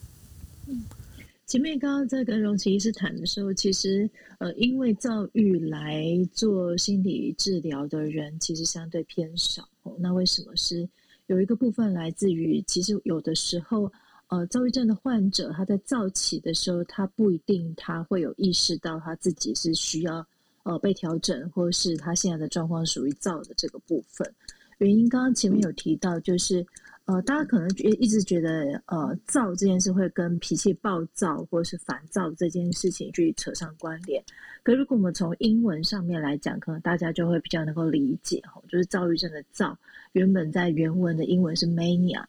[1.46, 9.68] 前面刚刚在跟荣奇医师谈的时候，其实呃，因为躁郁来做心理治疗的人其实相对偏少。
[10.00, 10.88] 那为什么是
[11.26, 13.92] 有一个部分来自于，其实有的时候
[14.28, 20.26] 呃，躁郁症的患者他在躁起的时候，他不一定他会有意识到他自己是需要
[20.62, 24.30] 呃被调整，或是他现在的状况属于躁的这个部分。
[24.78, 26.66] 原因刚刚前面有提到，就是。
[27.06, 34.20] 呃，大家可能觉一直觉得，呃，躁这件事会跟脾气暴躁或者是烦躁这件事情去扯上关联。
[34.64, 39.78] 可如果我们从英文上面来讲，可能大家就会比较能够理解，哈，就是躁郁症的躁，
[40.12, 42.24] 原本在原文的英文是 mania。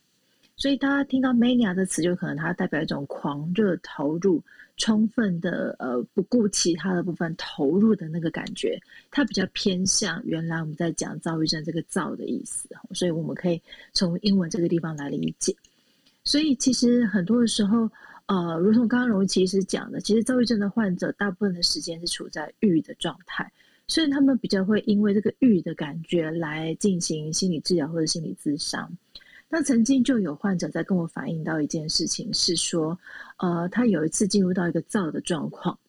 [0.56, 4.44] 所以大家听到 mania 的词，就可能它代表一种狂热投入、
[4.78, 8.80] 充分的呃不顾其他的部分投入的那个感觉，
[9.12, 13.62] 它比较偏向原来我们在讲躁郁症这个“躁”的意思，所以我们可以
[13.94, 15.56] 从英文这个地方来理解。
[16.24, 17.90] 所以其实很多的时候，
[18.28, 23.52] 呃，如同刚刚荣其实讲的，其实躁郁症的患者大部分的时间是处在郁的状态，
[23.88, 28.92] 所以他们比较会因为这个郁的感觉来进行心理治疗或者心理咨商。
[29.49, 32.99] 那曾经就有患者在跟我反映到一件事情，是说，
[33.38, 35.79] 呃，他有一次进入到一个躁的状况，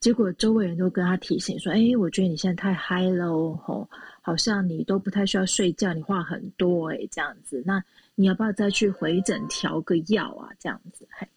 [0.00, 3.86] 结果周围人都跟他提醒说：“哎，我觉得你现在太嗨了哦，
[4.22, 10.48] 好像你都不太需要睡觉，你话很多哎，这样子，那你要不要再去回诊调个药啊？
[10.58, 11.28] 这样子，嘿，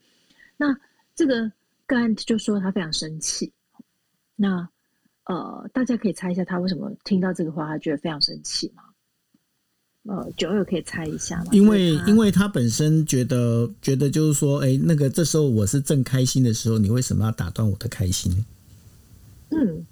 [0.55, 0.73] 那
[1.15, 1.51] 这个
[1.85, 3.51] 个案就说他非常生气，
[4.37, 4.69] 那
[5.25, 8.83] 呃，大家可以猜一下他为什么听到这个话，他觉得非常生气吗？
[10.07, 11.47] 呃，九二可以猜一下吗？
[11.51, 18.45] 因为因为他本身觉得觉得就是说，哎，那个这时候我是正开心的时候，你为什么要打断我的开心？
[19.49, 19.83] 嗯，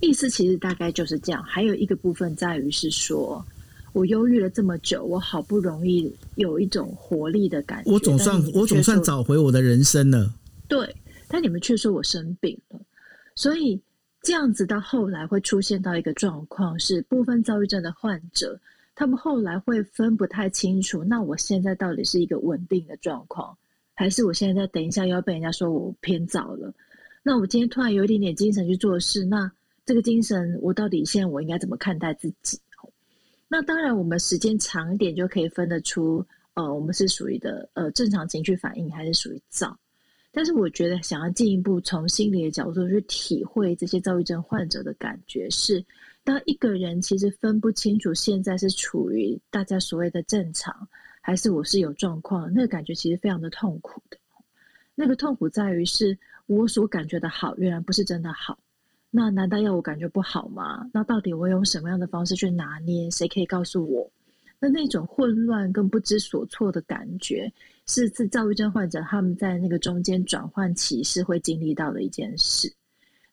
[0.00, 1.42] 意思其实大概就是这样。
[1.42, 3.42] 还有一个部分在于是说，
[3.94, 10.34] 我忧郁了这么久，我好不容易有一种活力的感觉，我总算我总算找回我的人生了。
[10.68, 10.94] 对，
[11.28, 12.78] 但你们却说我生病了，
[13.34, 13.80] 所以
[14.20, 18.60] 这样子到后来会出现到一个状况，是部分躁郁症的患者。
[18.98, 23.54] 他们后来会分不太清楚，那我现在到底是一个稳定的状况，
[23.92, 26.72] 还是我现在在等一下又要被人家说我偏早了？
[27.22, 29.52] 那我今天突然有一点点精神去做事，那
[29.84, 32.58] 这个精神我到底现在我应该怎么看待自己？
[33.48, 39.78] 那当然，我们时间长一点就可以分得出，呃，我们是属于的呃正常情绪反应，还是属于躁？
[40.32, 45.84] 但是我觉得想要进一步从心理的角度去体会这些躁郁症患者的感觉是。
[46.26, 50.76] 当一个人其实分不清楚现在是处于大家所谓的正常，
[51.20, 54.18] 还是我是有状况，那个感觉其实非常的痛苦的。
[54.96, 58.58] 那个痛苦在于是我所感觉的好，原来不是真的好。
[59.08, 60.90] 那难道要我感觉不好吗？
[60.92, 63.08] 那到底我用什么样的方式去拿捏？
[63.12, 64.10] 谁可以告诉我？
[64.58, 67.48] 那那种混乱跟不知所措的感觉，
[67.86, 72.68] 是自躁郁症患者他们在那个中间转换期是会经历到的一件事。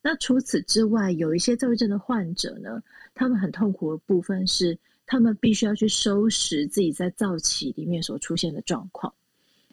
[0.05, 2.83] 那除此之外，有一些躁郁症的患者呢，
[3.15, 9.11] 他们很痛苦的部分是，他们必须要去收拾自己在躁期里面所出现的状况。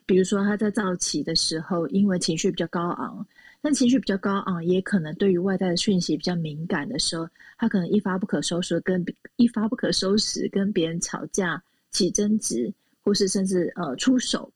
[0.05, 3.27] 比如说，他在躁期的时候，因为情绪比较高昂，
[3.61, 14.51] 但情绪比较高昂，也可能对于外在的讯息比较敏感的时候，他可能一发不可收拾，跟一发不可收拾跟别人吵架起争执，或是甚至呃出手，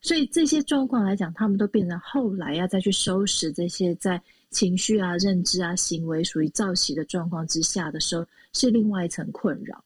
[0.00, 9.84] 所以这些状况来讲，他们都变成后来要再去收拾这些在情绪啊、认知啊、行为属于造袭的状况之下的时候，是另外一层困扰。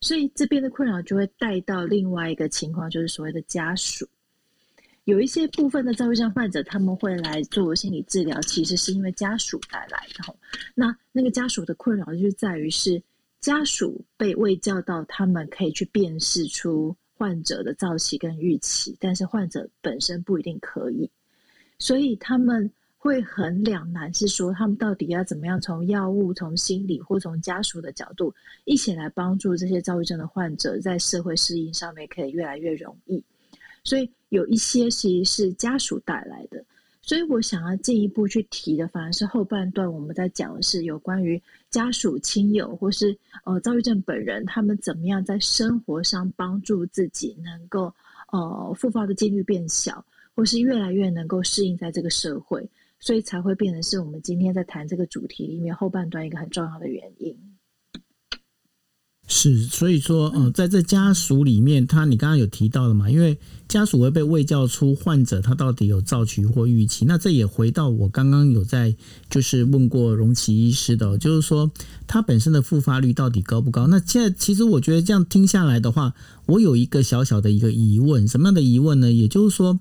[0.00, 4.06] 所以这边的困扰就会带到另外一个情况，就是所谓的家属。
[5.04, 10.36] 有一些部分的躁郁症患者，他们会来做心理治疗，其实是因为家属带来的。
[10.74, 13.02] 那那个家属的困扰就在于是
[13.40, 16.96] 家属被未教到，他们可以去辨识出。
[17.16, 21.08] 患者的躁期跟预期，但是患者本身不一定可以，
[21.78, 22.68] 所以他们
[23.04, 33.22] 会很两难，是说他们到底要怎么样从药物、从心理或从家属的角度一起来帮助这些躁郁症的患者在社会适应上面可以越来越容易。
[33.84, 36.64] 所以有一些其实是家属带来的。
[37.02, 41.38] 所以我想要进一步去提的，反而是后半段我们在讲的是有关于
[41.68, 43.14] 家属、亲友或是
[43.44, 47.92] 呃躁郁症本人，他们怎么样在生活上帮助自己，能够
[48.32, 50.02] 呃复发的几率变小，
[50.34, 52.66] 或是越来越能够适应在这个社会，
[53.00, 57.36] 所以才会变成是我们今天在谈这个主题里面后半段一个很重要的原因。
[59.26, 63.10] 是，所以说，嗯，在这家属里面，他你刚刚有提到了嘛？
[63.10, 68.94] 因为家属会被喂教出患者他到底有躁期或预期，那这也回到我刚刚有在
[69.30, 71.72] 就是问过荣奇医师的，就是说
[72.06, 73.86] 他本身的复发率到底高不高？
[73.86, 79.10] 那现在其实我觉得这样听下来的话，我有一个小小的一个疑问，什么样的疑问呢？
[79.10, 79.80] 也就是说，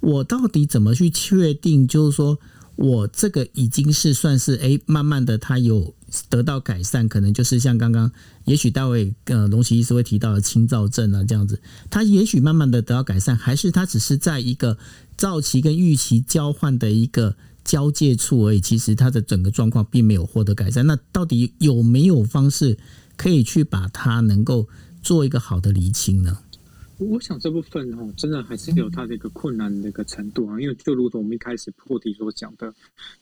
[0.00, 1.88] 我到底怎么去确定？
[1.88, 2.38] 就是说。
[2.82, 5.94] 我这个已经是算是哎，慢慢的他有
[6.28, 8.10] 得到改善，可能就是像刚刚，
[8.44, 14.76] 也许大卫呃龙奇医师会提到的轻躁症啊这样子，他也许慢慢的得到改善，还是他只是在一个
[15.16, 20.84] 躁期跟预期交换的一个交界处而已，其实他的整个状况并没有获得改善。
[20.84, 22.76] 那到底有没有方式
[23.16, 24.68] 可以去把它能够
[25.04, 26.38] 做一个好的厘清呢？
[26.98, 32.72] 我想这部分哦，真的还是有它的一个困难的一个程度啊，因为就如同我们一开始破题所讲的，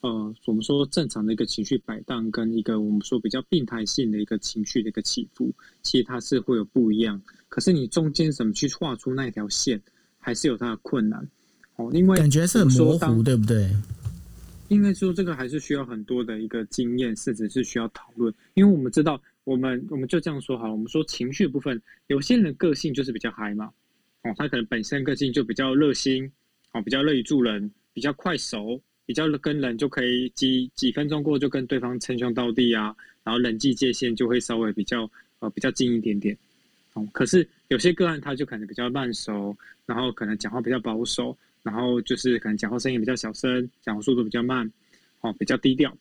[0.01, 5.51] 呃，我们说正常的一个情绪摆荡跟一个我们说比较病态性的一个情绪的一个起伏，
[5.83, 7.21] 其实它是会有不一样。
[7.49, 9.81] 可是你中间怎么去画出那一条线，
[10.19, 11.27] 还是有它的困难
[11.77, 11.91] 哦。
[11.95, 13.71] 因为感觉是很模糊，对不对？
[14.69, 19.21] 应该说这个还是需要很多的一个经验，甚至是需要讨论，因为我们知道。
[19.45, 23.73] 我们我们就这样说好，我们说情绪部分，有些人个性就是比较嗨嘛，
[24.23, 26.31] 哦，他可能本身个性就比较热心，
[26.73, 36.37] 哦，比较乐于助人，比较快熟，比较跟人就可以几几分钟过就跟对方称兄道弟啊，然后人际界限就会稍微比较呃比较近一点点，
[36.93, 44.71] 哦，可是有些个案他就可能比较慢熟，然后可能讲话比较保守，然后就是可能讲话声音比较小声，讲话速度比较慢，
[45.23, 45.97] 哦，比较低调，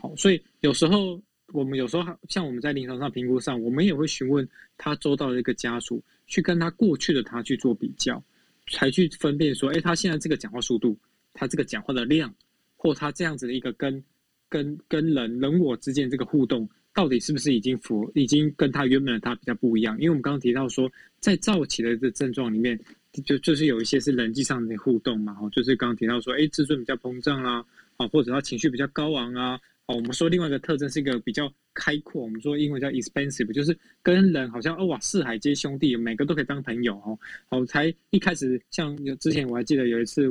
[0.00, 1.20] 好，所以有时候。
[1.52, 8.22] 我们有时候像我们在临床上评估上，我们也会询问他周到的一个家属，去跟他过去的他去做比较，
[8.68, 10.96] 才去分辨说，哎，他现在这个讲话速度，
[11.34, 12.34] 他这个讲话的量，
[12.76, 14.02] 或他这样子的一个跟
[14.48, 19.96] 跟跟人人我之间这个互动，到底是不是已经符，已经跟他原本的他比较不一样？
[19.98, 22.78] 因为我们刚刚提到说，在躁期的这症状里面，
[23.24, 27.64] 就就是有一些是人际上的互动嘛，哦，就是刚刚提到说，哎，自尊比较膨胀啦，
[27.96, 29.60] 啊，或者他情绪比较高昂啊。
[29.86, 37.18] 哦，我们说另外一个特征是一个比较开阔，我们说英文叫 expensive，就是跟人好像哦哇四海皆兄弟，每个都可以当朋友哦。
[37.48, 40.28] 好，才一开始像有之前我还记得有一次，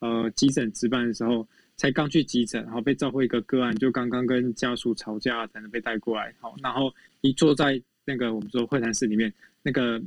[0.00, 6.34] 呃，急诊值班的时候，才刚去急诊，然后被召回一个个案，就刚刚跟家属吵架才能被带过来。
[6.40, 10.02] 好，然后一坐在那个我们说会谈室里面，那个。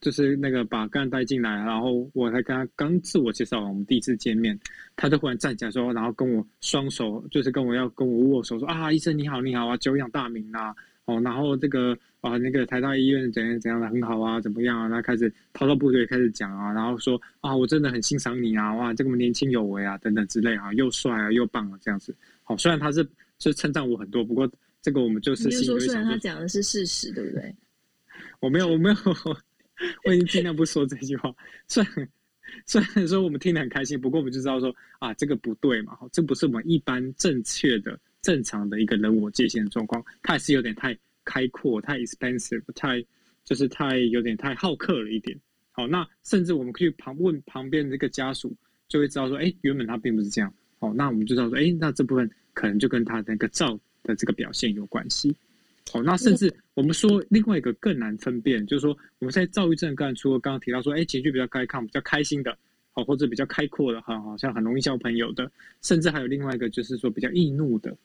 [0.00, 4.58] 就是那个把干带进来，然后我才跟他刚自我介绍，我们第一次见面，
[4.96, 14.88] 他就忽然站起来说，然后跟我双手，就是跟我要跟我握手，说啊，医生你好，你好啊，久仰大名啊，哦，然后这个啊，那个台大医院怎样怎样的很好啊，怎么样啊？
[14.88, 22.14] 他开始滔滔不绝开始讲啊，然后说啊，我真的很欣赏你啊，哇，这么年轻有为啊，等等之类啊，又帅啊，又棒啊，这样子。
[22.42, 23.06] 好，虽然他是
[23.38, 24.50] 是称赞我很多，不过
[24.82, 27.54] 这个我们就是心里虽然他讲的是事实，对不对？
[28.40, 28.96] 我没有，我没有。
[30.04, 31.34] 我已经尽量不说这句话，
[31.68, 32.08] 虽然
[32.64, 43.04] 虽然说我们听得很开心，不过我们就知道说啊，这个不对嘛，这不是我们一般正确的、正常的一个人我界限的状况，它还是有点太开阔、太 expensive、太
[43.44, 45.38] 就是太有点太好客了一点。
[45.72, 48.56] 好，那甚至我们可以旁问旁边这个家属，
[48.88, 50.52] 就会知道说，哎，原本他并不是这样。
[50.78, 55.36] 好，那我们就知道说，哎，那这部分可能就跟他那个照的这个表现有关系。
[55.92, 62.58] 哦，那甚至我们说另外一个更难分辨，就是说我们在躁郁症个案，除了刚刚提到说，哎，情绪比较开亢、比较开心的，
[62.92, 65.50] 好，或者比较开阔的，哈，好像很容易交朋友的，
[65.82, 67.96] 甚至还有另外一个就是说比较易怒的，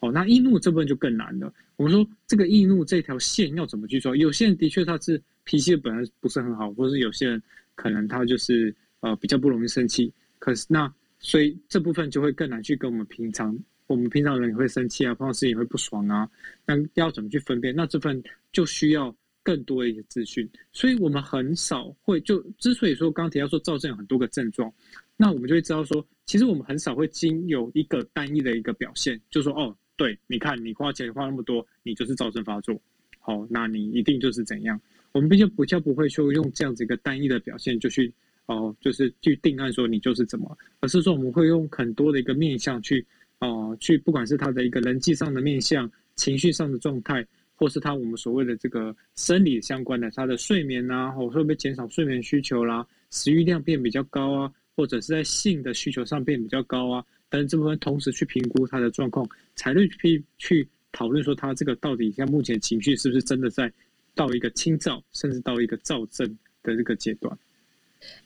[0.00, 1.52] 哦，那易怒这部分就更难了。
[1.76, 4.14] 我们说这个易怒这条线要怎么去抓？
[4.14, 7.42] 有些人的确他是脾气本来不是很好，或者是有些人
[7.74, 10.12] 可能他就是呃比较不容易生气。
[10.38, 13.58] 可是那所以这部分就会更难去跟我们平常
[13.90, 16.30] 我们平常人也会生气啊，碰到事情会不爽啊，
[16.64, 17.74] 那要怎么去分辨？
[17.74, 18.22] 那这份
[18.52, 19.12] 就需要
[19.42, 20.48] 更多的一些资讯。
[20.72, 24.72] 所以我们很少会就之所以说刚提到说躁症有很多个症状，
[25.16, 29.76] 那我们就会知道说，其实我们很少会经有一个单一的一个表现，就说哦。
[29.96, 32.80] 对，你看你花钱花那么多，你就是躁症发作，
[33.18, 34.80] 好，那你一定就是怎样？
[35.12, 38.10] 我们毕竟比较不会说用这样子一个单一的表现就去
[38.46, 43.06] 哦，就是去定案说你就是怎么，而是说我们会用很多的一个面向去
[43.40, 57.04] 哦，去不管是他的一个人际上的面向、情绪上的状态，或是他我们所谓的这个生理相关的，他的睡眠啊，或会不会减少睡眠需求啦，食欲量变比较高啊，或者是在性的需求上变比较高啊。
[57.30, 63.72] 但是这部分同时去评估他的状况，才会去去讨论说他这个到底像目前情绪是不是真的在
[64.14, 66.28] 到一个轻躁，甚至到一个躁症
[66.62, 67.38] 的这个阶段。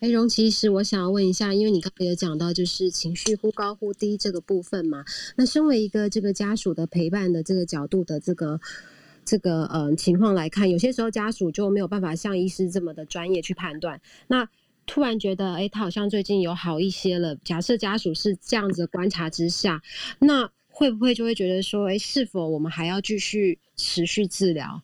[0.01, 5.05] 哎，荣其实我想要问一下，因为你刚才有讲到就是情绪忽高忽低这个部分嘛，
[5.37, 8.61] 那身为一个这个家属的陪伴的这个角度的这个
[9.25, 14.01] 这个呃情况来看，有些时候家属就没有办法像医师这么的专业去判断。
[14.27, 14.49] 那
[14.87, 17.35] 突然觉得，哎，他好像最近有好一些了。
[17.37, 19.83] 假设家属是这样子观察之下，
[20.19, 24.83] 那会不会就会觉得说，哎，是否我们还要继续持续治疗，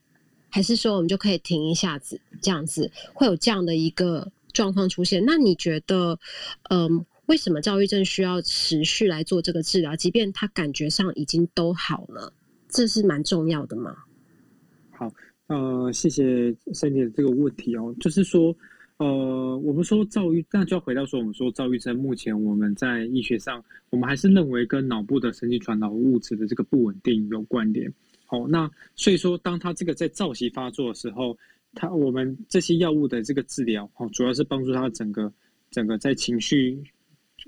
[0.48, 2.18] 还是说我们就可以停一下子？
[2.40, 5.24] 这样子会有这样的一个状况出现？
[5.24, 6.18] 那你觉得，
[6.70, 12.32] 嗯，为什么躁郁症需要持续来做这个治疗，即便他感觉上已经都好了？
[12.68, 13.96] 这是蛮重要的吗？
[14.90, 15.12] 好，
[15.46, 18.56] 呃，谢谢 Cindy 的这个问题哦，就是说。
[18.98, 27.90] 呃，我们说躁郁，那就要回到说，我们说躁郁症，目前我们在医学上，我们还是认为跟脑部的神经传导物质的这个不稳定有关联。
[28.26, 31.34] 好，那所以说，当他这个在躁期发作的时候，
[31.74, 35.32] 他我们这些药物的这个治疗，哦，主要是帮助他整个
[35.70, 36.82] 整个在情绪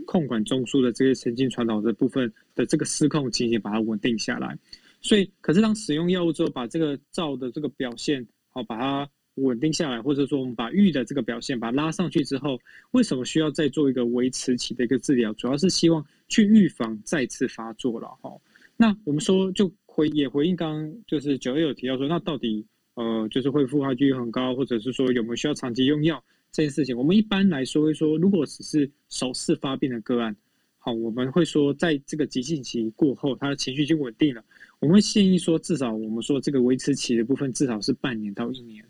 [0.07, 4.59] 控管中枢的这些神经传导的部分的这个失控情形，把它稳定下来。
[5.01, 9.09] 所以，可是当使用药物之后，把这个躁的这个表现，好，把它。
[9.37, 12.61] 稳定下来，或者说我们把郁的这个表现把它拉上去之后，
[12.91, 15.33] 为什么需要再做一个维持期的一个治疗？
[15.33, 18.31] 主要是希望去预防再次发作了哈。
[18.77, 22.63] 那我们说就回也回应刚刚就是九月有提到说，那到底
[22.95, 26.97] 呃就是恢复发率很高，或者是说有没有需要长期用药这件事情？
[26.97, 30.35] 我们一般来说会说，如果只是首次发病的个案，
[30.79, 34.45] 好，我们会说在这个急性期过后，他的情绪已经稳定了，
[34.81, 38.85] 我们会建议说至少我们说这个维持期的部分至少是半年到一年。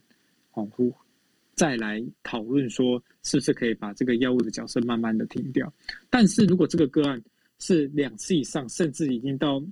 [0.54, 0.92] 恍惚，
[1.54, 5.72] 再来讨论说是不是可以把这个药物的角色慢慢的停掉。
[6.10, 7.22] 但是如果这个个案
[7.58, 9.62] 是两次以上，甚至已经到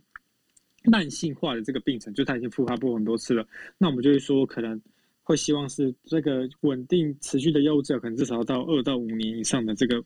[0.84, 3.46] 慢性化的这个病程，就他已经复发过很多次了，
[3.78, 4.80] 那我们就会说可能
[5.22, 10.02] 会希望是这个稳定持续的药物治疗，可能至少要到二到五年以上的这个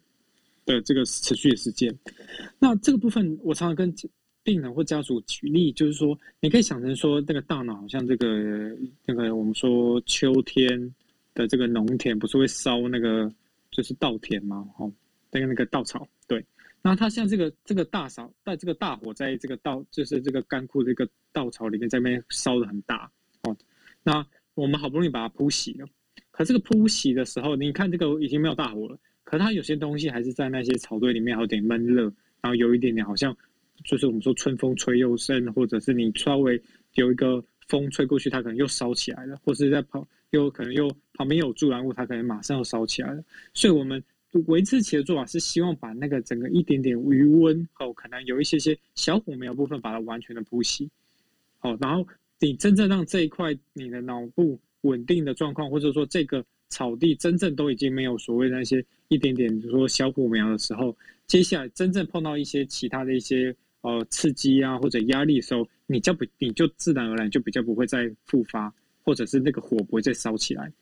[0.64, 1.94] 的这个持续的时间。
[2.58, 3.94] 那这个部分，我常常跟。
[4.46, 10.94] 病人或家属举例，就是说，你可以想成说，那个大脑好像这个那个我们说秋天
[11.32, 13.32] 的这个农田，不是会烧那个
[13.70, 14.68] 就是稻田吗？
[14.76, 14.92] 哦，
[15.30, 16.06] 那个那个稻草，
[16.84, 23.10] 那它像这个这个大扫在这个大火在这个稻就是这个干枯的一个稻草里面在那边烧的很大
[23.42, 23.56] 哦。
[24.02, 24.24] 那
[24.54, 25.88] 我们好不容易把它扑熄了，
[26.30, 32.02] 可这个扑熄的时候，你看这个已经没有大火了，可它有些东西还是在那些草堆里面有点闷热，
[32.42, 33.36] 然后有一点点好像。
[33.82, 36.62] 就是我们说春风吹又生，或者是你稍微
[36.94, 43.22] 有一个风吹过去，它可能又烧起来了，或是在旁又可能又旁边有助燃物，它可能马上又烧起来了。
[43.52, 44.02] 所以，我们
[44.46, 50.88] 维持期的做法是希望把那个整个一点点余温哦，可能有一些些小火苗部分，把它完全的扑熄。
[51.58, 52.06] 好，然后
[52.40, 63.54] 你真正让这一块你的脑部稳定的状况，或者说这个草地真正都已经没有所谓那些一点点，就说小火苗的时候，接下来真正碰到一些其他的一些。
[63.86, 68.72] 呃，刺激啊，或者压力的时候，你就不，你就自然而然就比较不会再复发，
[69.02, 70.72] 或者是那个火不会再烧起来。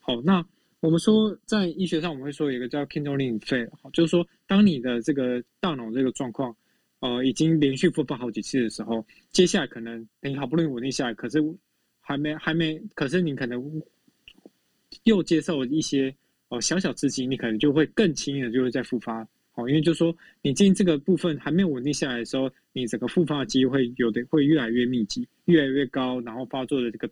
[0.00, 0.42] 好，那
[0.80, 6.54] 我们说在医学上，我们会说有一个叫 kindling fail，就是说当你的这个大脑这个状况，
[7.00, 11.42] 呃，已经连续复发好几次的时候，接下来可能你好不容易稳定下来，可是
[12.00, 13.82] 还没还没，可是你可能
[15.04, 16.14] 又接受一些
[16.48, 19.26] 呃小小刺激，你可能就会更轻易的就会再复发。
[19.54, 27.08] 哦，因为就是说，你进这个部分还没有稳定下来的时候，你整个复发的机会有的会越来越密集，越来越高，然后发作的这个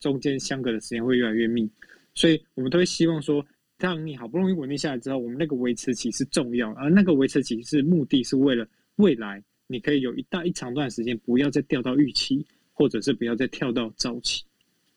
[0.00, 1.70] 中间相隔的时间会越来越密，
[2.14, 3.44] 所以我们都会希望说，
[3.78, 14.42] 当你好不容易稳定下来之后，我们那个维持期是重要，而那个维持期是目的是为了未来你可以有一大一长段时间不要再掉到预期，或者是不要再跳到早期，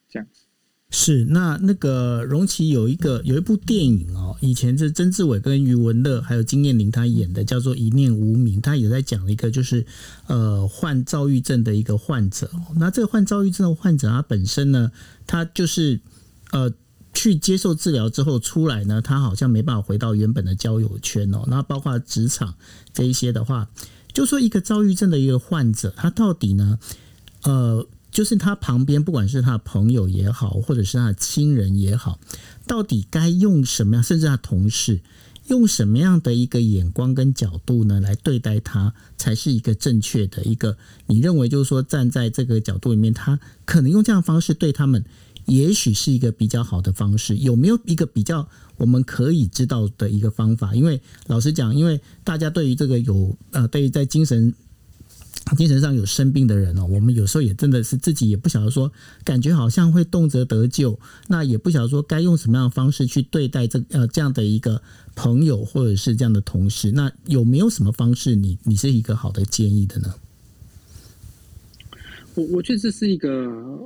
[0.10, 0.46] 这样子。
[0.92, 9.84] 是，那那个荣奇有一个有一部电影哦，以前是曾志伟跟余文乐还有金燕玲他演的，叫做《一念无名》，他也在讲一个就是
[10.28, 12.50] 呃患躁郁症的一个患者。
[12.78, 14.92] 那这个患躁郁症的患者，他本身呢，
[15.26, 16.00] 他就是
[16.52, 16.72] 呃
[17.16, 21.46] 去接受治疗之后出来呢，他好像没办法回到原本的交友圈哦。
[21.48, 22.54] 那包括职场
[22.94, 23.68] 这一些的话，
[24.14, 26.78] 就说一个躁郁症的一个患者，他到底呢，
[27.42, 27.88] 呃。
[28.12, 32.18] 就是他旁边，不管是他的朋友也好，或者是他的亲人也好，
[32.66, 35.02] 到底该用什么样，甚至他同事
[35.48, 40.78] 用什么样的一个眼光跟角度呢，来对待他，才是一个正确的一个？
[41.08, 45.04] 你认为就是说，站在这个角度里面，他可能用这样的方式对他们，
[45.46, 47.38] 也许是一个比较好的方式。
[47.38, 50.76] 有没有一个比较我们可以知道的一个方法？
[50.76, 54.54] 因为老实讲，因为大家对于这个有呃，对于在精神。
[55.56, 58.92] 精神上有生病的人哦，我们有时候也真的是自己也不晓得说，
[59.24, 64.82] 感觉好像会动辄得救，那也不晓得说该用什么样的方式去对待这呃这样的一个
[65.14, 70.16] 朋友或者是这样的同事，那有没有什么方式你你是一个好的建议的呢？
[72.36, 73.30] 我我觉得这是一个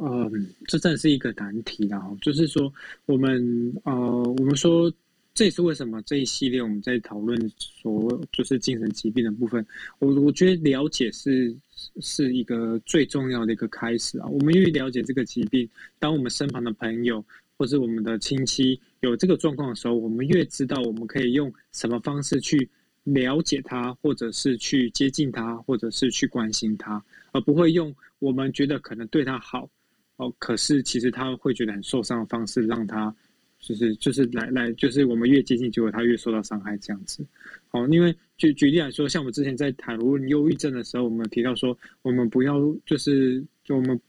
[0.02, 0.32] 呃，
[0.68, 2.72] 这真的是一个难题啦，就是说
[3.06, 3.94] 我们呃，
[4.38, 4.92] 我们说。
[5.36, 9.66] 这也是为什么这一系列我们在讨论说就是精神疾病的部分，
[10.00, 11.56] 我我觉得了解是
[12.02, 14.28] 是一个最重要的一个开始啊。
[14.28, 17.24] 我们越了解这个疾病，当我们身旁的朋友
[17.58, 22.68] 或者我们的亲戚有这个状况的时候，我们越知道我们可以用什么方式去
[23.04, 29.70] 了解他，或者是去接近他，或者是去关心他，而不会用我们觉得可能对他好
[30.18, 33.14] 哦，可是其实他会觉得很受伤的方式让他。
[33.62, 37.26] 就是就是来来，就是我们越接近，结果他越受到伤害这样子。
[37.72, 44.00] 哦，因为举举例来说，像我们之前在谈论忧郁症的时候，我们提到说，我们不要就是就我们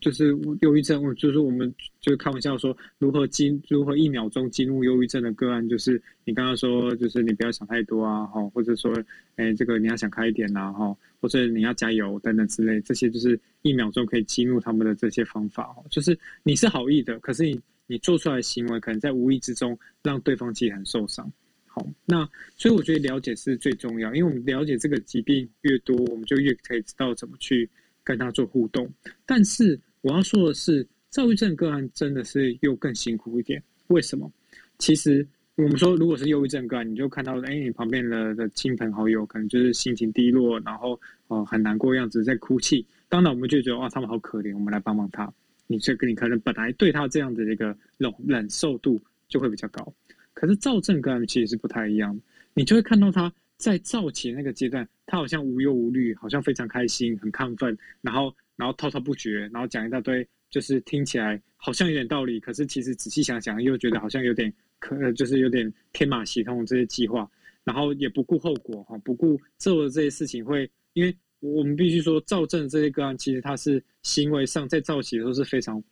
[0.00, 8.92] 就是忧郁症，就是我们就是开玩笑说，如何进如何一秒钟进入忧郁症的个案，就是你刚刚说，就是你不要想太多啊，哈，或者说，
[9.36, 17.60] 哎，这个你要想开一点呐，哈，或者你要加油等等之类，这些就是一秒钟可以激怒他们的这些方法哦，就是你是好意的，可是你。
[17.92, 21.28] 你做出来的行为，可能在无意之中让对方其实很受伤。
[21.66, 22.24] 好，那
[22.56, 27.68] 所以我觉得了解是最重要，因为我们了解这个疾病越多，我们就越可以知道怎么去
[28.10, 28.88] 跟他做互动。
[29.24, 33.62] 但是我要说的是，躁郁症个案真的是又更辛苦一点。
[33.86, 34.30] 为什么？
[34.78, 42.84] 其实我们说，如果是忧郁症个案，你就看到，哎，你旁边的的亲朋好友可能就是心情低落，然后哦很难过样子在哭泣。
[43.08, 45.32] 当然，我们就觉得哇，他们好可怜，我们来帮帮他。
[45.68, 49.94] 你这个你可能本来对他这样的一个忍忍受度就会比较高，
[50.34, 52.20] 可是躁症个案其实是不太一样，
[52.54, 67.30] 你就会看到他在躁起那个阶段，他好像无忧无虑，好像非常开心、很亢奋，然后然后滔滔不绝，然后讲一大堆，就是听起来好像有点道理，可是其实仔细想想又觉得好像有点可，就是有点天马行空这些计划，
[67.62, 71.14] 然后也不顾后果哈，不顾做的这些事情会因为。
[71.42, 75.82] 我们必须说，躁症这些个案，其实他是行为上在躁起的时候是非常，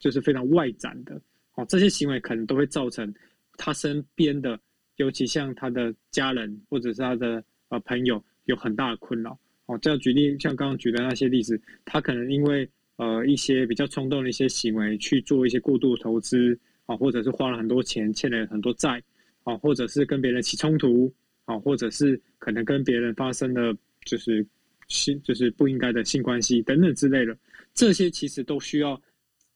[0.00, 1.14] 就是非常外展的。
[1.54, 3.14] 哦，这些行为可能都会造成
[3.56, 4.58] 他身边的，
[4.98, 9.36] 尤其像他的家人或者是他的呃朋友有很大的困扰。
[9.66, 19.02] 哦，这样举例，像刚刚举的那些例子，他可能因为呃一些比较冲动的一些行为去做一些过度投资，啊，或者是花了很多钱欠了很多债，
[19.42, 21.12] 啊，或者是跟别人起冲突，
[21.46, 23.74] 啊，或者是可能跟别人发生了
[24.04, 24.46] 就是。
[24.90, 27.36] 性就是不应该的性关系等等之类的，
[27.74, 28.98] 这些其实都需要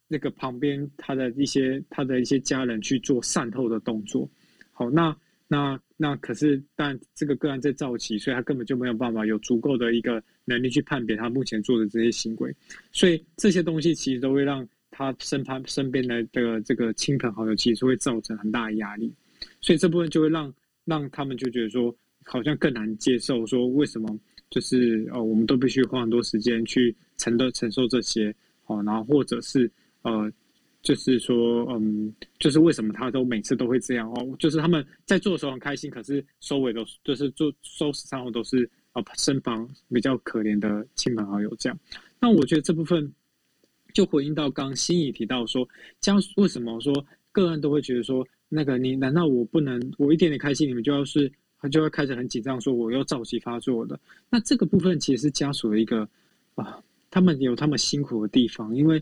[0.06, 4.28] 那个旁边他的一些他的一些家人去做善后的动作。
[4.72, 5.16] 好，那
[5.52, 12.56] 那那可是，但这个个案在造期，所以他根本就没有办法有足够的一个能力去判别他目前做的这些行为，
[12.90, 19.12] 所以这些东西其实都会让他身旁身边的这个这个亲朋好友其实会造成很大的压力，
[19.60, 20.50] 所以这部分就会让
[20.86, 21.94] 让他们就觉得说，
[22.24, 24.18] 好像更难接受，说为什么？
[24.48, 28.34] 就是呃，我们都必须花很多时间去承的承受这些
[28.66, 29.70] 哦，然后或者是
[30.02, 30.32] 呃，
[30.82, 34.36] 就是说嗯，就是为什么他都每次都会这样哦？
[34.38, 41.78] 就是他们在做的时候很开心，可是收尾都就是做收拾上后都是啊身旁比较可怜的亲朋好友这样。
[42.20, 43.12] 那我觉得这部分
[43.94, 45.68] 就回应到刚心仪提到说，
[46.00, 46.92] 家属为什么说
[47.30, 51.30] 个案都会觉得说，那个你难道我不能我一点点开心，你们就要是？
[51.64, 53.96] 他就会开始很紧张，说我又着急发作的。
[54.28, 56.08] 那这个部分其实是家属的一个
[56.56, 59.00] 啊，他们有他们辛苦的地方，因为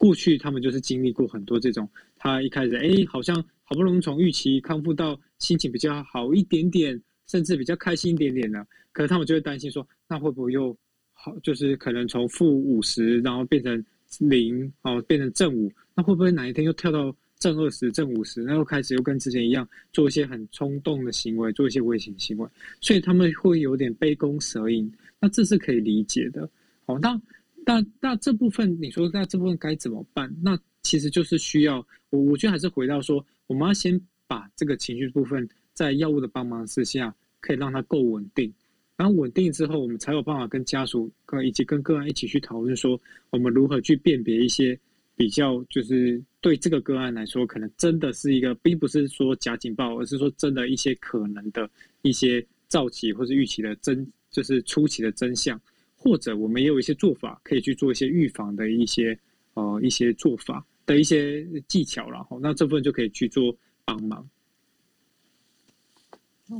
[0.00, 1.86] 过去他们就是经历过很多这种，
[2.16, 10.74] 他一开始哎，好像好不容易从预期康复到心情比较好一点点，甚至比较开心一点点的，可是他们就会担心说，那会不会又
[11.12, 11.38] 好？
[11.40, 13.84] 就是可能从负五十，然后变成
[14.20, 22.48] 零，哦，变成正五，那会不会哪一天又跳到正二十、正五十，然后开始又跟之前一样做一些很冲动的行为，做一些危险行为？
[22.80, 24.90] 所以他们会有点杯弓蛇影，
[25.20, 26.48] 那这是可以理解的。
[26.86, 27.20] 好，那
[27.64, 30.34] 那那这部分你说那这部分该怎么办？
[30.42, 35.48] 那其实就是需要我，我觉得还是回到说，我们要先把这个情绪部分。
[35.72, 38.52] 在药物的帮忙之下，可以让它够稳定，
[38.96, 43.00] 然后稳定之后，我们才有办法跟家属跟以及跟个案一起去讨论，说
[43.30, 44.78] 我们如何去辨别一些
[45.16, 51.70] 比较，就是对这个个案来说，可能真的是一个，并不是说假警报，而是说真的一些可能的
[52.02, 55.58] 一些早期或是预期的真，就是初期的真相，
[56.02, 59.16] 或者我们也有一些做法可以去做一些预防的一些
[59.52, 64.26] 呃一些做法的一些技巧，然后那这部分就可以去做帮忙。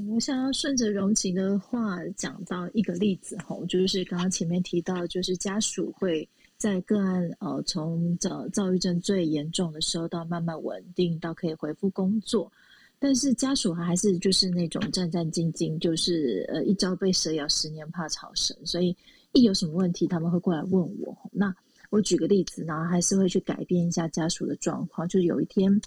[0.08, 6.28] 我想要顺着荣晴的话讲到一个例子哈，就是刚刚前面提到，就是家属会
[6.58, 12.52] 在个案呃从这躁郁症最严重的时候到慢慢稳定到可以恢复工作，
[12.98, 18.94] 但是家属还是就是那种战战兢兢，就是呃一朝被蛇咬，十年怕草绳，所以
[19.32, 21.16] 一有什么问题他们会过来问我。
[21.32, 21.54] 那
[21.90, 25.80] 我举个例子，然后还是会去改变一下家属的状况，就是有一天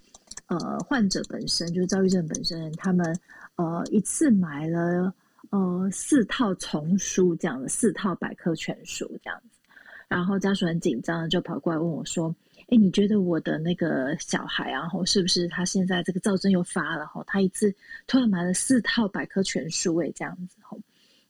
[0.47, 3.17] 呃患者本身就是躁郁症本身他们。
[3.55, 5.13] 呃，一次买了
[5.51, 9.59] 呃四套丛书，这样的四套百科全书这样子，
[10.07, 12.35] 然后家属很紧张，就跑过来问我说
[12.69, 17.05] ：“哎，你觉得我的那个小孩啊，吼是不是他现在这个躁症又发了？
[17.05, 17.71] 吼，他一次
[18.07, 20.75] 突然买了四套百科全书，哎，这样子吼。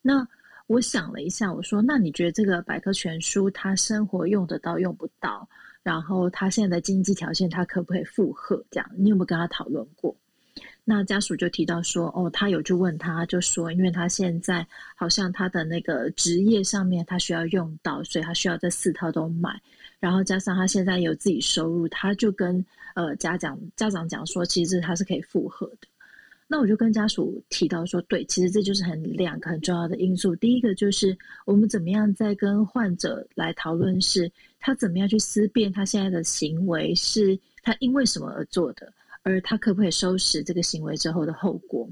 [0.02, 0.26] 那
[0.68, 5.48] 我想了一下，我说：那你觉得这个百科全书他生活用得到用不到？
[5.84, 8.64] 然后他现在的经济条件他可不可以负荷？
[8.72, 10.16] 这样，你有没有跟他讨论过？”
[10.86, 19.62] 那家属就提到说，哦，他有去问他，就说，因为他现在好像他的那个职业上面他需要用到，所以他需要这四套都买，
[20.00, 22.64] 然后加上他现在有自己收入，他就跟
[22.96, 25.88] 呃家长家长讲说，其实他是可以负荷的。
[26.54, 30.36] 那我就跟家属提到说，对，其实这就是很两个很重要的因素。
[30.36, 38.94] 第一个就是我们怎么样在跟患者来讨论，是他怎么样去思辨他现在的行为是他因为什么而做的。
[39.24, 41.90] 而他可不可以收拾这个行为之后的后果？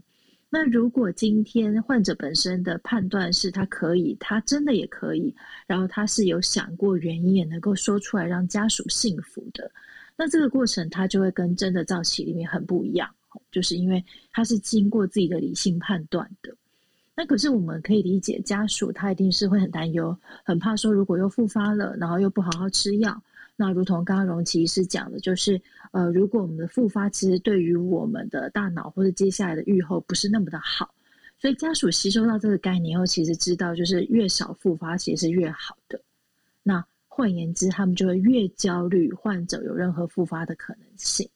[0.47, 5.33] 那如果今天患者本身的判断是他可以，他真的也可以，
[5.65, 9.71] 然后他是有想过原因，也能够说出来让家属信服的，
[10.15, 13.09] 那这个过程他就会跟真的造起里面很不一样，
[13.51, 16.55] 就是因为他是经过自己的理性判断的。
[17.15, 23.21] 那可是我们可以理解，家属他一定是会很担忧，很怕说如果又复发了，然后又不好好吃药。
[23.57, 25.61] 那如同刚刚荣琪是讲的，就是
[25.91, 30.89] 呃，如果我们的复发其实对于我们的大脑或者接下来的愈后不是那么的好，
[31.37, 36.01] 所以家属吸收到这个概念后，其实知道就是越少复发其实是越好的。
[36.63, 41.29] 那换言之，他们就会越焦虑患者有任何复发的可能性。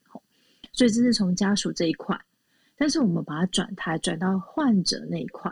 [0.75, 2.19] 所以这是从家属这一块，
[2.77, 5.51] 但是我们把它转台转到患者那一块，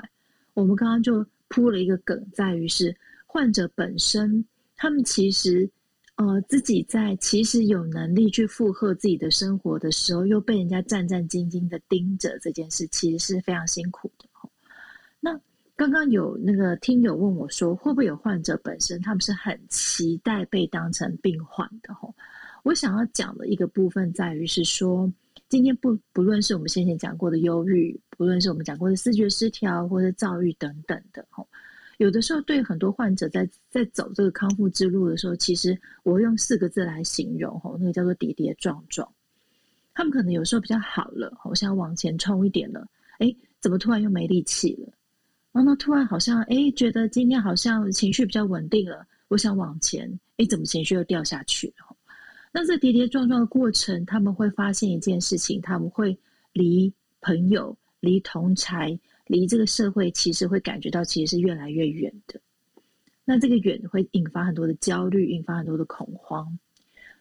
[0.54, 2.96] 我们刚刚就铺了一个梗，在于是
[3.26, 4.46] 患者本身，
[4.76, 5.70] 他们其实。
[6.16, 14.26] 呃，自己在其实有能力去负荷自己的生活的时候，又被人家战战兢兢的盯着这件事，其实是非常辛苦的。
[15.20, 15.32] 那
[15.76, 21.92] 刚刚有那个听友问我说，会不会有患者本身他们是很期待被当成病患的？
[21.96, 22.14] 吼，
[22.64, 25.12] 我想要讲的一个部分在于是说，
[25.50, 31.48] 今天不不论是我们先前讲过的忧郁，不论是我们讲过的视觉失调或者躁郁等等的，吼。
[31.98, 39.08] 有的时候，对很多患者在在走这个康复之路的时候，其实我会用四个字来形容，吼，那个叫做跌跌撞撞。
[39.94, 42.88] 他们可能有时候比较好了，好像往前冲一点了，
[43.20, 44.92] 哎，怎么突然又没力气了？
[45.52, 51.93] 然后呢，突然好像哎，觉得今天好像情绪比较稳定了，我想往前，哎，怎么情绪又掉下去了？
[52.54, 56.18] 那这跌跌撞撞的过程，他们会发现一件事情，他们会
[56.54, 58.98] 离朋友、离同才。
[59.28, 62.40] 离这个社会其实会感觉到其实是越来越远的，
[63.24, 66.60] 那这个远会引发很多的焦虑，引发很多的恐慌。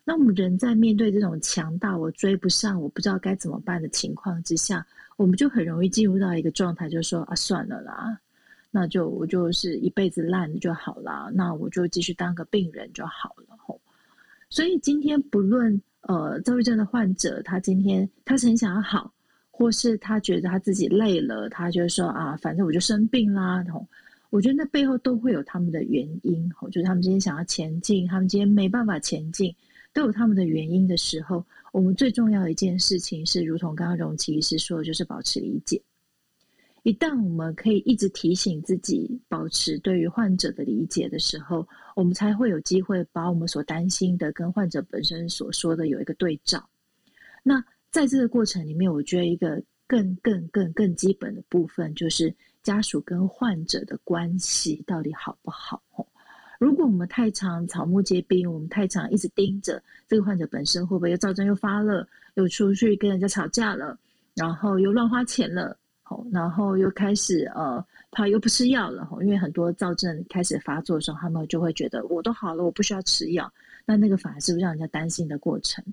[0.02, 4.84] 那我们人在面对这种强大我追不上，我不知道该怎么办的情况之下，
[5.16, 8.18] 我们就很容易进入到一个状态，就说啊，算了啦，
[8.72, 13.51] 那就我就是一辈子烂就好啦，那我就继续当个病人就好了。
[14.52, 19.10] 所以今天不论呃躁郁症的患者，他今天他是很想要好。
[19.54, 23.62] 或是他觉得他自己累了，他就说啊，反正我就生病啦。
[23.62, 23.86] 然后
[24.30, 26.50] 我觉得那背后都会有他们的原因。
[26.70, 29.54] 就是他们今天想要前进，他们今天没办法前进，
[29.92, 35.80] 都有他们的原因的时候，我们最重要的一件事情是，如同刚刚荣琪医师说的，就是保持理解。
[36.82, 46.68] 一旦我们可以一直提醒自己，保持对于患者的理解的时候，我们才会有机会把我们所担心的跟患者本身所说的有一个对照。
[47.44, 55.80] 那在这个过程里面，我觉得一个更更更更基本的部分就是家属跟患者的关系到底好不好？
[56.58, 63.96] 如果我们太常草木皆兵，我们太常一直盯着这个患者本身会不会又躁症又发了，又出去跟人家吵架了，
[64.34, 65.76] 然后又乱花钱了。
[66.32, 73.52] 然后又开始呃，他又不吃药了因为很多躁症开始发作的时候，他们就会觉得我都好了，我不需要吃药。
[73.84, 75.84] 那那个反而是不让人家担心的过程。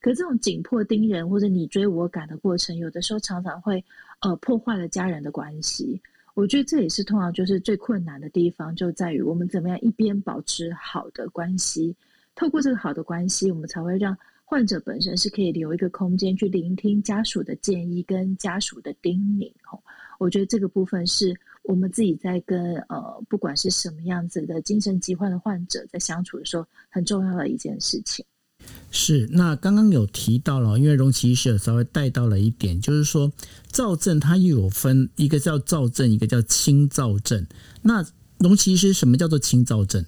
[0.00, 3.82] 可这种紧迫盯人或者你追我赶的过程，有的时候常常会
[4.20, 6.00] 呃破坏了家人的关系。
[6.34, 11.96] 我觉得这也是通常就是最困难的地方，就在于我们怎么样一边保持好的关系，
[12.34, 14.16] 透过这个好的关系，我们才会让。
[14.48, 19.82] 患者本身是可以留一个空间去聆听家属的建议跟家属的叮咛哦，
[20.20, 21.34] 我觉得这个部分是
[21.64, 28.24] 我们自己在跟呃不管是什么样子的精神疾患的患者在相处的时候很重要的一件事情。
[28.92, 33.30] 是，那刚刚有提到了，因为荣奇医师有稍微带到了一点，就是说
[33.66, 37.44] 躁症它又有分一个叫躁症，一个叫轻躁症。
[37.82, 38.06] 那
[38.38, 40.04] 荣奇医师什么叫做轻躁症？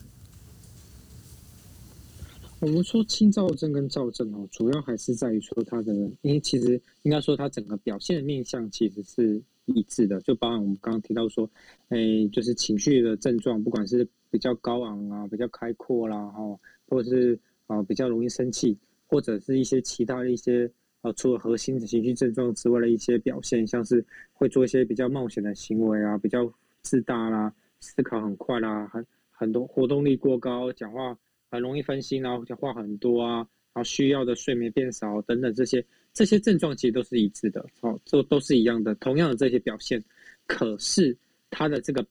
[2.61, 11.49] 我们说轻躁症跟躁症哦，主要还是在于说它的，因为其实应该说它整个表现的面向其实是一致的，就包含我们刚刚提到说，
[11.89, 11.99] 哎，
[12.33, 17.39] 就是情绪的症状，不管是比较高昂啊，比较开阔啦，哈，或者是
[17.69, 20.69] 啊比较容易生气，或者是一些其他的一些
[21.03, 26.53] 呃，除了核心的情绪症状之外的一些表现，像是会做一些比较冒险的行为啊，比较
[26.83, 31.17] 自大啦，思考很快啦，很很多活动力过高，讲话。
[31.51, 40.03] 很容易分心，然后话很多啊，然后需要的睡眠变少等等这些这些症状其实都是一致的，哦，都都是一样的，同样的这些表现，
[40.47, 41.17] 可是
[41.51, 42.05] 它的这个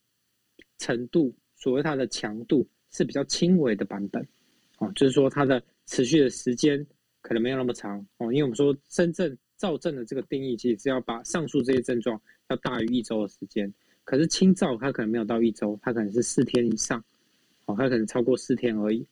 [0.77, 4.25] 程度，所谓它的强度是比较轻微的版本，
[4.79, 6.85] 哦，就是说它的持续的时间
[7.21, 12.19] 可能没有那么长，哦，因为我们说真正躁症的这个定义，其实是要把上述这些症状
[12.49, 13.71] 要大于一周的时间，
[14.03, 17.03] 可是轻躁它可能没有到一周，它可能是四天以上，
[17.65, 19.05] 哦，它可能超过四天而已。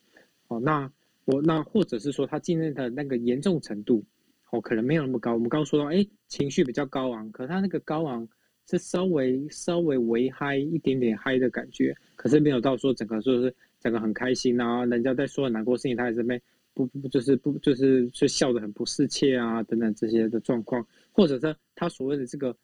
[0.47, 0.91] 哦，那
[1.25, 4.03] 我那或者是说他今天的那个严重程度，
[4.51, 5.33] 哦，可能没有那么高。
[5.33, 8.27] 我们刚刚说到，哎，情绪比较高昂，可他那个高昂
[8.69, 16.39] 是稍微稍微微嗨一点点嗨的感觉，可是没有到说整个说是整个很开心啊，人家在说难过事情，他还是没
[16.73, 22.55] 不不就是不就是就笑得很不适切啊等等这些的状况，或者是他所谓的这个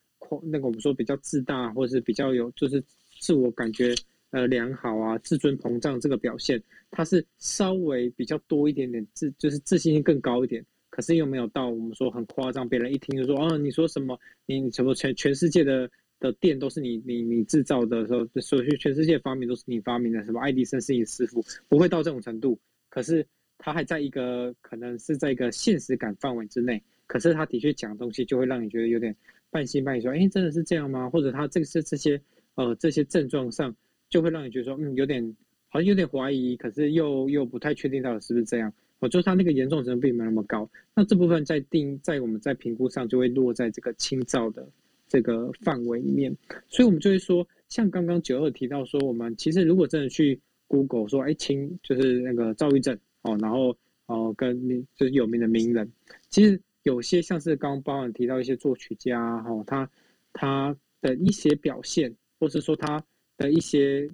[0.44, 2.84] 那个我们说比较自大，或者是比较有就是
[3.20, 3.96] 自我感觉。
[4.32, 14.18] 呃，良好啊，自尊膨胀这个表现，它是稍微比较多一点点自，就是自信心更高一点，可是又没有到我们说很夸张，别人一听就说，哦，你说什么？
[14.46, 22.58] 你什么全全世界的的店都是你你你制造的时候，所以全世界发明都是你发明的，什么爱迪生是你师傅，不会到这种程度。
[22.88, 23.28] 可是
[23.58, 29.14] 他还在一个可能是在一个现实感范围之内，可是他的确讲东西就会让你觉得有点
[29.50, 31.10] 半信半疑，说，哎，真的是这样吗？
[31.10, 32.22] 或者他这个是这些
[32.56, 33.76] 呃这些症状上。
[34.12, 35.36] 就会让你觉得说，嗯，有点
[35.70, 38.72] 好像有点怀疑，可是又又不太确定到底是不是这样。
[39.00, 44.64] 我就他那个严重程度并没有那么高，那这部分在定在我们在评估上就会落在这个轻躁的
[45.08, 46.32] 这个范围里面。
[46.68, 55.92] 所以，我们就会说，像刚刚九二提到说，我们其实如果真的去 Google 说，哎，轻就是那个躁郁症哦，然后哦跟就是有名的名人，
[56.30, 59.90] 其实有些像是刚刚包含提到一些作曲家哈，他
[60.32, 63.04] 他的一些表现，或是说他。
[63.42, 64.08] 的一些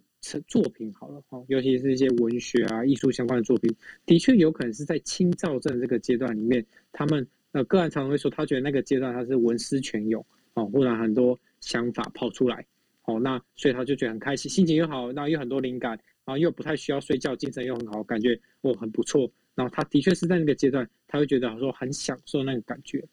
[0.47, 3.73] 作品好了哈，尤其是一些文学啊、艺术相关的作品，
[4.05, 12.65] 的确有可能是在轻躁症这个阶段里面，他们呃个案常常会说，他觉得那个阶段他是文思泉涌哦，忽然很多想法跑出来
[13.05, 15.91] 哦，那所以他就觉得很开心，心情又好，然后又很多灵感，
[16.25, 19.30] 然后又不太需要睡觉，精神又很好，感觉哦很不错。
[19.55, 23.03] 然后他的确是在那个阶段，他会觉得说很享受那个感觉。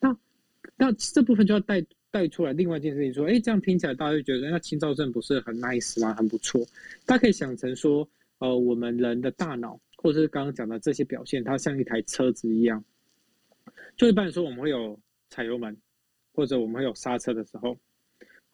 [0.00, 0.16] 那
[0.76, 1.84] 那这部分就要带。
[2.16, 6.14] 带出来另外一件事情，说，哎，这样听起来大家就觉得，那轻躁症不是很 nice 吗？
[6.14, 6.66] 很不错。
[7.04, 8.08] 大家可以想成说，
[8.38, 12.82] 呃，我们人的大脑，或者是刚刚讲的这些表现，它像一台车子一样。
[13.98, 14.98] 就一般来说，我们会有
[15.28, 15.76] 踩油门，
[16.32, 17.76] 或者我们会有刹车的时候。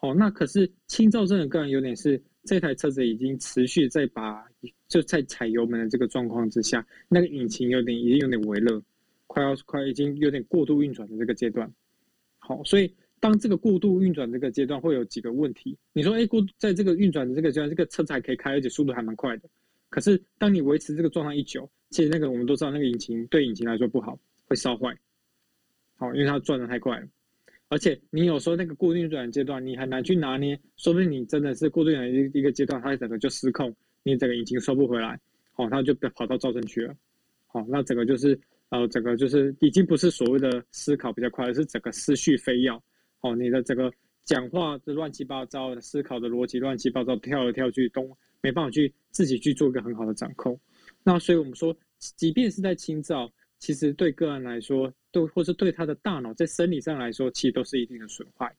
[0.00, 4.44] 哦，那可是轻躁症的个人有点是，这台车子已经持续在把，
[4.88, 8.82] 就在踩油门的这个状况之下，那个引擎有点已经有点微热，
[9.28, 11.72] 快要快已经有点过度运转的这个阶段。
[12.40, 12.92] 好，所以。
[13.22, 15.78] 当这个过度运转这个阶段会有几个问题？
[15.92, 19.48] 你说，哎，过在这个运转的这个阶段，这个车子还可以开，而且速度还蛮快的。
[19.90, 24.18] 可是，当你维持这个状态一久，其实那个我们都知道，那个引擎对引擎来说不好，
[24.48, 24.92] 会烧坏。
[25.94, 27.06] 好，因为它转的太快了。
[27.68, 35.16] 而且你有时候那个固定转阶段，你很难去拿捏，说不定你真的是固定的一一个阶段，它整个就失控，你整个引擎收不回来，
[35.52, 36.92] 好，它就跑到造正区了，
[37.46, 38.36] 好，那整个就是
[38.70, 42.82] 呃，整个就是已经不是所谓的思考比较快，而是整个思绪飞跃，
[43.22, 43.90] 哦，你的整个
[44.24, 50.58] 讲话的乱七八糟的，思考的逻辑乱七八糟，跳来跳去都没办法去自己去做一个很好的掌控。
[51.02, 58.52] 那所以我们说，即便是在清照，其实对个人来说，对或是对他的大脑在生理上来说，其实都是一定的损坏。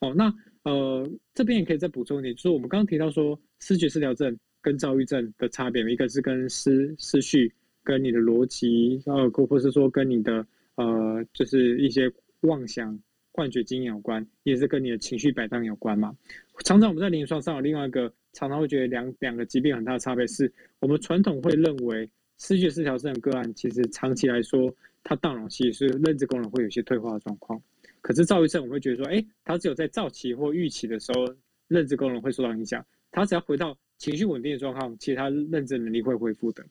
[0.00, 0.32] 哦，那
[0.64, 7.50] 呃这边也可以再补充一点，就是我们刚刚提到说，视觉失调症跟躁郁症的差别，一个是跟思思绪
[7.82, 12.98] 跟你的逻辑，呃，或或是说跟你的呃，就是一些妄想、
[13.34, 16.16] 幻觉经验有关，也是跟你的情绪摆荡有关嘛。
[16.64, 18.10] 常常我们在临床上有另外一个。
[18.36, 24.74] 常常会觉得两两个疾病很大的差别是，我们传统会认为失觉失调症的个案其实长期来说，
[25.04, 27.62] 他大脑其实是认知功能会有些退化的状况。
[28.00, 31.32] 可是躁郁症，我会觉得说，哎，他只有在躁期或预期的时候，
[31.68, 32.84] 认知功能会受到影响。
[33.12, 36.66] 他只要回到情绪稳定的状况，其实他认知能力会恢复的。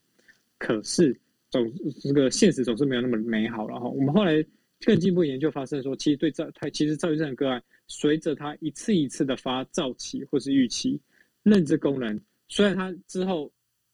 [0.57, 1.17] 可是
[1.49, 3.65] 总这个现实总是没有那么美好。
[3.69, 4.43] 然后我们后来
[4.85, 10.99] 更进一步研究发现说，其实对躁他其实躁郁症的个案，随着他一次一次的发躁期或是预期。
[11.43, 12.17] 认知功能
[12.47, 13.51] 虽然他之后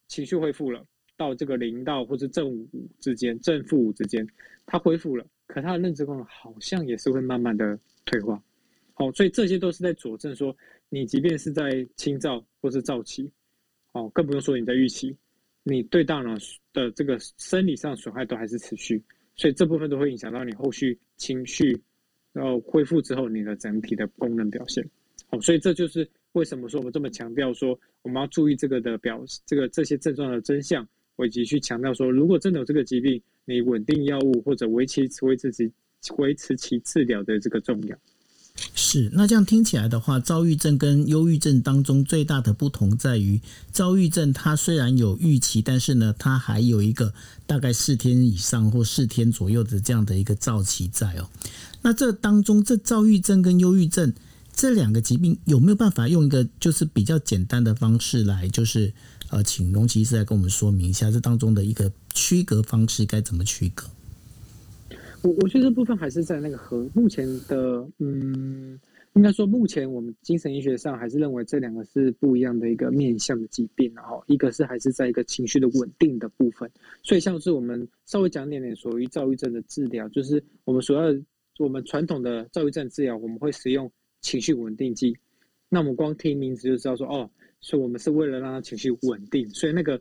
[0.08, 0.86] 情绪恢复了，
[1.18, 2.68] 到这个零到或是正五
[3.00, 4.28] 之间，正负五之间，
[4.66, 8.40] 他恢复了，可他的认知功能好像也是会慢慢的退化。
[8.94, 10.56] 好，所以这些都是在佐证说，
[10.90, 13.32] 你即便是在轻躁或是躁期，
[13.94, 15.16] 哦，更不用说你在预期，
[15.64, 16.36] 你对大脑
[16.74, 19.02] 的这个生理上损害都还是持续，
[19.40, 21.82] 所以这部分都会影响到你后续情绪，
[22.34, 24.86] 然后恢复之后你的整体的功能表现。
[25.32, 26.08] 好，所以这就是。
[26.34, 30.88] 为什么说我们这么强调说我们要注意这个的表这个这些症状的真相，
[31.26, 35.72] 以及去强调说，如果真的有这个疾病，你稳定药物或者维持维持其
[36.18, 37.98] 维持其治疗的这个重要。
[38.76, 43.42] 是，那这样听起来的话，躁郁症跟忧郁症当中最大的不同在于，
[43.72, 47.14] 躁郁症它虽然有预期，但是呢，它还有一个
[47.46, 51.30] 大概四天以上或四天左右的这样的一个躁期在哦。
[51.82, 54.14] 那这当中，这躁郁症跟忧郁症。
[54.52, 58.94] 这两个疾病有没有办法用一个就是比较简单的方式来，就是
[59.30, 63.88] 呃，请龙奇医师来跟我们说明一下这当中的一个区隔方式该怎么区隔？
[65.24, 68.80] 我我觉得这部分还是在那个和目前的嗯，
[69.14, 76.70] 应该说目前我们精神医学上还是认为这两个是不一样的一个面向的疾病，然后一个是还是在一个情绪的稳定的部分，
[77.04, 81.14] 所以像是我们稍微讲点点属于躁郁症的治疗，就是我们所要
[81.58, 83.92] 我们传统的躁郁症治疗，我们会使用。
[84.22, 85.16] 情绪稳定剂，
[85.70, 87.30] 那我们光听名字就知道说，哦，
[87.62, 89.98] 所以我们是为了让他情绪稳定，所以那个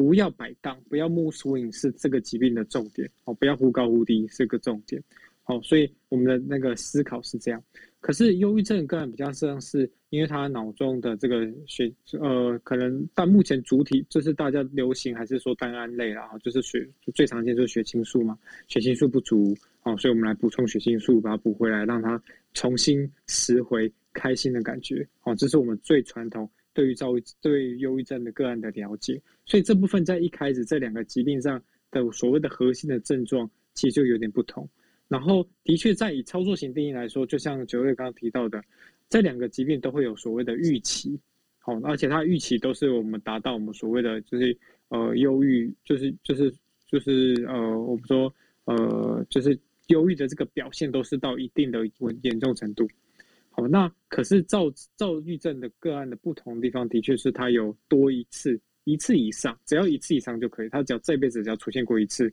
[0.00, 5.02] 不要摆荡，不要 mood swing 是这个疾病的重点，哦，不要忽高忽低是个重点，
[5.42, 7.62] 好，所以我们的那个思考是这样。
[8.00, 18.38] 可是忧郁症个人比较像是，因为他脑中的这个血，呃，可能但目前主体就是大家流行还是说单胺类啦，就是血最常见就是血清素嘛，
[18.68, 22.18] 血清素不足，哦，所以我们来补充血清素，把它补回来，让它
[22.54, 34.66] 重新拾回开心的感觉，哦，这是我们最传统对于躁郁、对忧郁症的个案的了解，所以这部分在一开始这两个疾病上的所谓的核心的症状，其实就有点不同。
[35.06, 38.64] 然后，的确，在以操作型定义来说，就像九月刚刚提到的，
[39.10, 41.20] 这两个疾病都会有所谓的预期，
[41.58, 44.56] 好，而且它预期都是我们达到我们所谓的就是
[44.88, 46.50] 呃忧郁，就是就是
[46.86, 49.54] 就是呃我们说呃就是
[49.88, 51.80] 忧郁的这个表现都是到一定的
[52.22, 52.88] 严重程度，
[53.50, 62.32] 好，那可是躁躁郁症的个案的不同的地方，的确是它有多一次一次以上，只要一次以上就可以，他只要这辈子只要出现过一次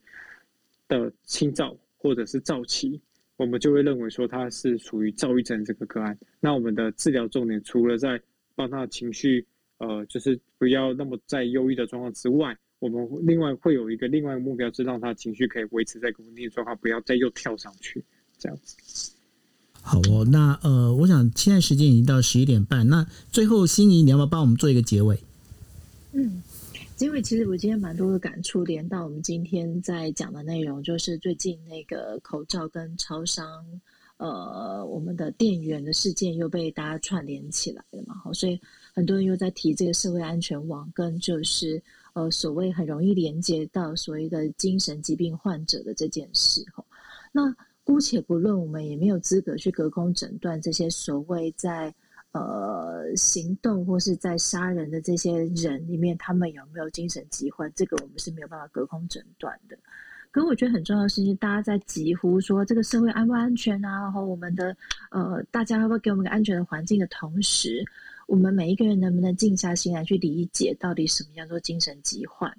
[0.87, 1.77] 的轻躁。
[1.99, 3.01] 或者是躁期，
[3.37, 6.17] 我们就会认为说他是属于躁郁症这个个案。
[6.39, 8.21] 那我们的治疗重点除了在
[8.53, 9.43] 帮他的情绪，
[9.79, 18.01] 呃，就是不要那么在忧郁的状况之外，我们另外会有一个另外一个目标，是让他情绪可以维持在稳定的状况，不要再又跳上去
[18.37, 19.16] 这样子。
[19.87, 25.17] 好哦，那呃，我想现在时间已经到十一点半，那最后心仪，你要不要帮我们做一个结尾？
[26.11, 26.43] 嗯。
[26.97, 33.47] 结尾其实我今天蛮多的感触，连到我们今天在讲的内容，就是最近那个口罩跟超商，
[34.17, 38.59] 呃，我们的店员的事件又被大家串联起来了嘛，好，所以
[38.95, 41.79] 很多人又在提这个社会安全网，跟就是
[42.13, 46.83] 呃所谓很容易连接到所谓的精神疾病患者的这件事，哈，
[47.31, 47.55] 那
[47.87, 51.95] 姑且不论，我们也没有资格去隔空诊断这些所谓在。
[52.33, 57.71] 呃，行动或是在杀人的这些人里面，他们有没有精神疾患？
[57.73, 59.75] 这个我们是没有办法隔空诊断的。
[60.29, 64.01] 可我觉得很重要的事情，大家在疾呼说这个社会安不安全啊？
[64.03, 64.75] 然后我们的
[65.09, 67.83] 呃，大家会不会给我们个安全的环境的同时，
[68.27, 72.55] 我们每一个人能不能静下心来去理解，到底什么叫做精神疾患？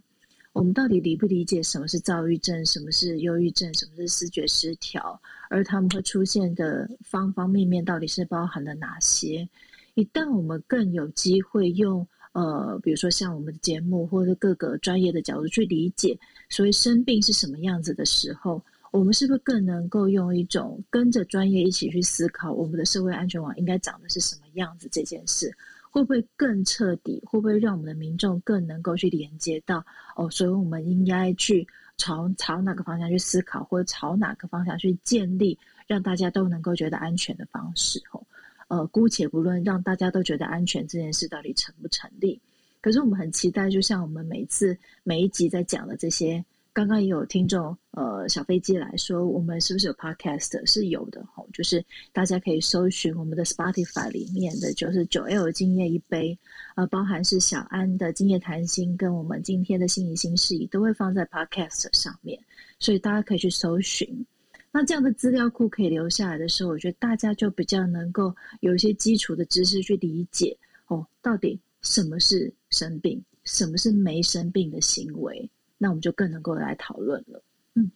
[0.59, 5.21] 我们到底理不理解什么是躁郁症，什么是忧郁症，什么是视觉失调？
[5.49, 9.49] 而他们会出现的方方面面，到底是包含了哪些？
[9.95, 24.89] 一旦我们更有机会用呃，比如说像我们的节目，或者各个专业的角度去理解，所谓生病是什么样子的时候，我们是不是更能够用一种跟着专业一起去思考，我们的社会安全网应该长的是什么样子？
[24.91, 25.57] 这件事
[25.91, 27.23] 会不会更彻底？
[27.25, 29.85] 会不会让我们的民众更能够去连接到
[30.17, 30.31] 哦？
[30.31, 31.67] 所以我们应该去
[31.97, 38.01] 朝朝哪个方向去思考，或者朝哪个方向去建立，让大家都能够觉得安全的方式？
[38.13, 38.23] 哦。
[38.69, 42.39] 呃，姑且不论让大家都觉得安全这件事到底成不成立，
[42.83, 46.45] 可是我们很期待，就像我们每次每一集在讲的这些，
[46.79, 56.39] 刚刚也有听众呃小飞机来说，我们是不是有 podcast 是有的吼，就是大家可以搜寻我们的 Spotify 里面的就是九 L 今夜一杯，
[56.77, 62.41] 呃，包含是小安的今夜谈心跟我们今天的心仪新事宜都会放在 podcast 上面，
[62.79, 64.25] 所以大家可以去搜寻。
[64.71, 70.57] 那这样的资料库可以留下来的时候，我觉得大家就比较能够有一些基础的知识去理解
[70.87, 77.43] 哦，到底什么是生病，什么是没生病的行为，那我们就更能够来讨论了。
[77.75, 77.91] 嗯，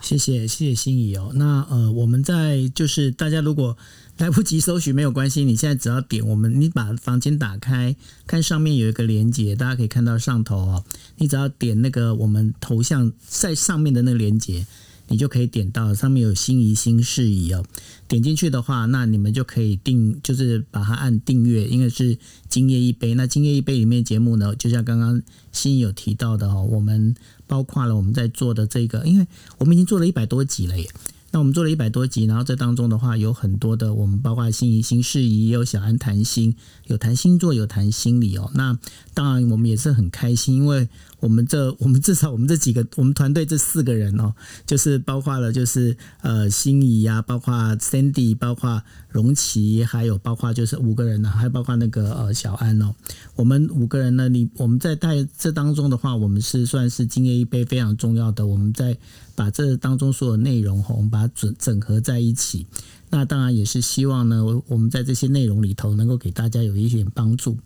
[0.00, 1.32] 谢谢谢谢心仪哦。
[1.34, 3.76] 那呃，我们在就是大家如果
[4.16, 7.94] 来不及搜寻没有关系，你现在只要点我们，你把房间打开，
[8.26, 10.84] 看上面有一个连接，大家可以看到上头哦，
[11.16, 14.66] 你只要点那个我们头像在上面的那个连接。
[15.08, 17.64] 你就可以点到上面有心仪新事宜哦，
[18.06, 22.16] 点进去的话，那你们就可以订，就是把它按订阅，因为是
[22.48, 23.14] 今夜一杯。
[23.14, 27.14] 那今夜一杯里面节目呢，就像刚刚心仪有提到的哦，我们
[27.46, 29.26] 包括了我们在做的这个，因为
[29.58, 30.88] 我们已经做了一百多集了耶。
[31.30, 36.54] 那我们做了一百多集，然后这当中的话有很多的，我们包括心仪新事宜，也有小安谈心，
[36.86, 38.50] 有谈星座，有谈心理哦。
[38.54, 38.78] 那
[39.14, 40.88] 当然我们也是很开心，因为。
[41.20, 44.32] 我们这，我们至少我们这几个，我们团队这四个人哦，
[44.64, 52.94] 就是包括了，就是呃，心仪呀，包括 Sandy，包括荣琪，还有包括就是五个人呢，还包括那个呃小安哦。
[53.34, 58.46] 我们五个人呢，你我们在带这当中的话，我们是算是今夜一杯非常重要的。
[58.46, 58.96] 我们在
[59.38, 62.66] 把这当中所有内容哈，我们把它整整合在一起。
[63.10, 67.56] 那当然也是希望呢，我们在这些内容里头能够给大家有一点帮助。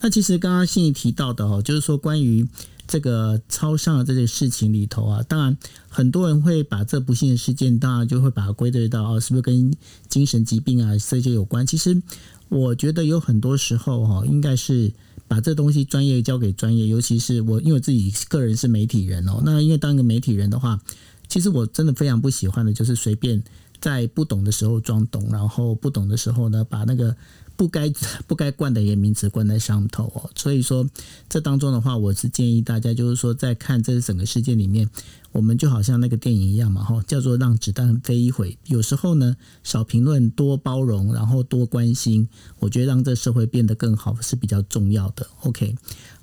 [0.00, 2.48] 那其实刚刚信提到的哦，就是说关于。
[2.92, 5.56] 这个超商的这些事情里头啊，当然
[5.88, 9.72] 很多人会把这不幸的事件，当然就会把它归类到哦，是不是跟
[10.08, 11.64] 精神疾病啊这些有关？
[11.64, 12.02] 其实
[12.48, 14.92] 我觉得有很多时候哈，应该是
[15.28, 19.40] 把这东西专业交给专业，尤其是我，因为自己个人是媒体人哦。
[19.44, 20.80] 那因为当一个媒体人的话，
[21.30, 23.42] 其实我真的非常不喜欢的就是随便
[23.80, 27.16] 在不懂的时候装懂，然后不懂的时候呢，把那个。
[27.56, 27.92] 不该
[28.26, 30.88] 不该冠的一个名词冠在上头哦，所以说
[31.28, 34.88] 这当中的话，我是建议大家就是说，在看这整个事件里面，
[35.30, 38.56] 我们就好像那个电影一样嘛，哈，叫做让子弹飞一回。
[38.64, 42.26] 有时候呢，少评论，多包容，然后多关心，
[42.60, 45.26] 我觉得让这社会变得更好是比较重要的。
[45.42, 45.76] OK。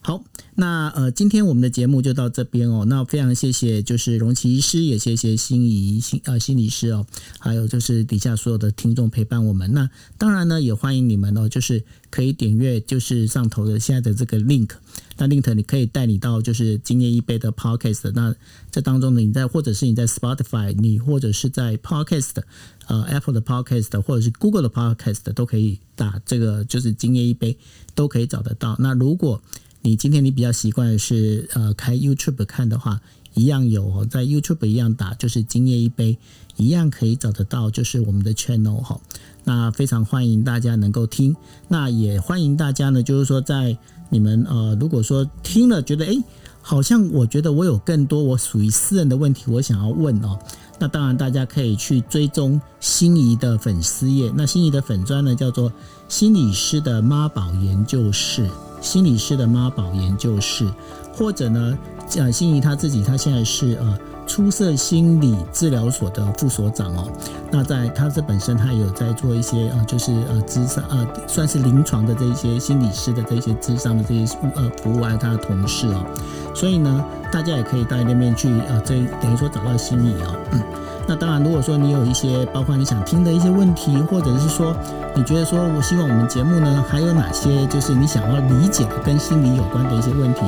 [0.07, 0.23] 好，
[0.55, 2.85] 那呃，今天我们的节目就到这边哦。
[2.85, 7.05] 那非常谢谢，就是荣奇医师，也谢谢心仪心呃心理师哦，
[7.39, 9.73] 还有就是底下所有的听众陪伴我们。
[9.73, 14.69] 那当然呢，也欢迎你们哦，就是可以点阅就是上头的现在的这个 link。
[15.17, 18.09] 那 link 你可以带你到就是今夜一杯的 podcast。
[18.15, 18.33] 那
[18.71, 22.41] 这当中呢，你在或者是你在 Spotify，你或者是在 podcast，
[22.87, 27.57] 呃 Apple 的 podcast，或者是 Google 的 podcast 都可以打这个就是今夜一杯
[27.93, 28.77] 都可以找得到。
[28.79, 29.41] 那如果
[29.87, 32.99] 你今天你比较习惯是呃开 YouTube 看的话，
[33.35, 36.17] 一样有哦在 YouTube 一样打，就是今夜一杯，
[36.57, 38.99] 一样可以找得到，就是我们的 channel 哈。
[39.45, 41.33] 那非常欢迎大家能够听，
[41.69, 43.77] 那也欢迎大家呢，就是说在
[44.09, 46.21] 你们呃如果说听了觉得哎，
[46.61, 50.37] 好像我觉得我有更多我属于私人的问题，我想要问哦，
[50.79, 55.71] 那当然大家可以去追踪心仪的粉丝页，那心仪的粉砖呢叫做
[56.09, 58.49] 心理师的妈宝研究室。
[58.81, 60.67] 心理师的妈宝研究室，
[61.15, 61.77] 或者呢，
[62.17, 67.07] 呃，心仪他自己，他现在是呃出色心理治疗所的副所长哦。
[67.51, 76.05] 那在他这本身，他有在做一些呃，就是呃，智商呃，算是临床的这些心理师的这些智商的这些呃服务，还有他的同事哦。
[76.53, 80.35] 所以呢，大家也可以到那边去呃，这等于说找到心仪哦。
[80.51, 80.61] 嗯。
[81.07, 84.75] 那当然，如果说你有一些包括你想听的一些问题，或者是说
[85.15, 90.41] 你觉得说我希望我们节目呢还有哪些就是你想要理解的跟心理有关的一些问题，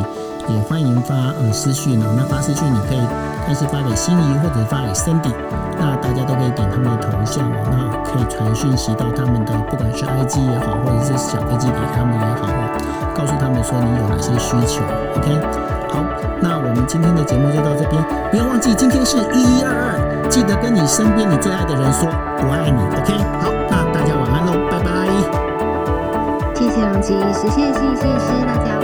[0.50, 2.14] 也欢迎发呃私讯哦。
[2.18, 3.00] 那发私讯你可以
[3.48, 5.32] 但是发给心仪或者发给 Cindy，
[5.80, 14.84] 那大家都可以点他们的头像哦，那可以传讯息到他们的不管是 IG 也好，或者是小飞机给他们也好哦，告诉他们说你有哪些需求。
[15.16, 15.40] OK，
[15.88, 16.04] 好，
[16.42, 22.80] 那我们今天的节目就到这边，不要忘记今天是一一二二，记得跟你身边你最爱的人说我爱你。
[22.96, 24.90] OK，好，那大家晚安喽，拜拜。
[26.54, 28.79] 谢谢杨吉，谢谢谢谢谢谢大家。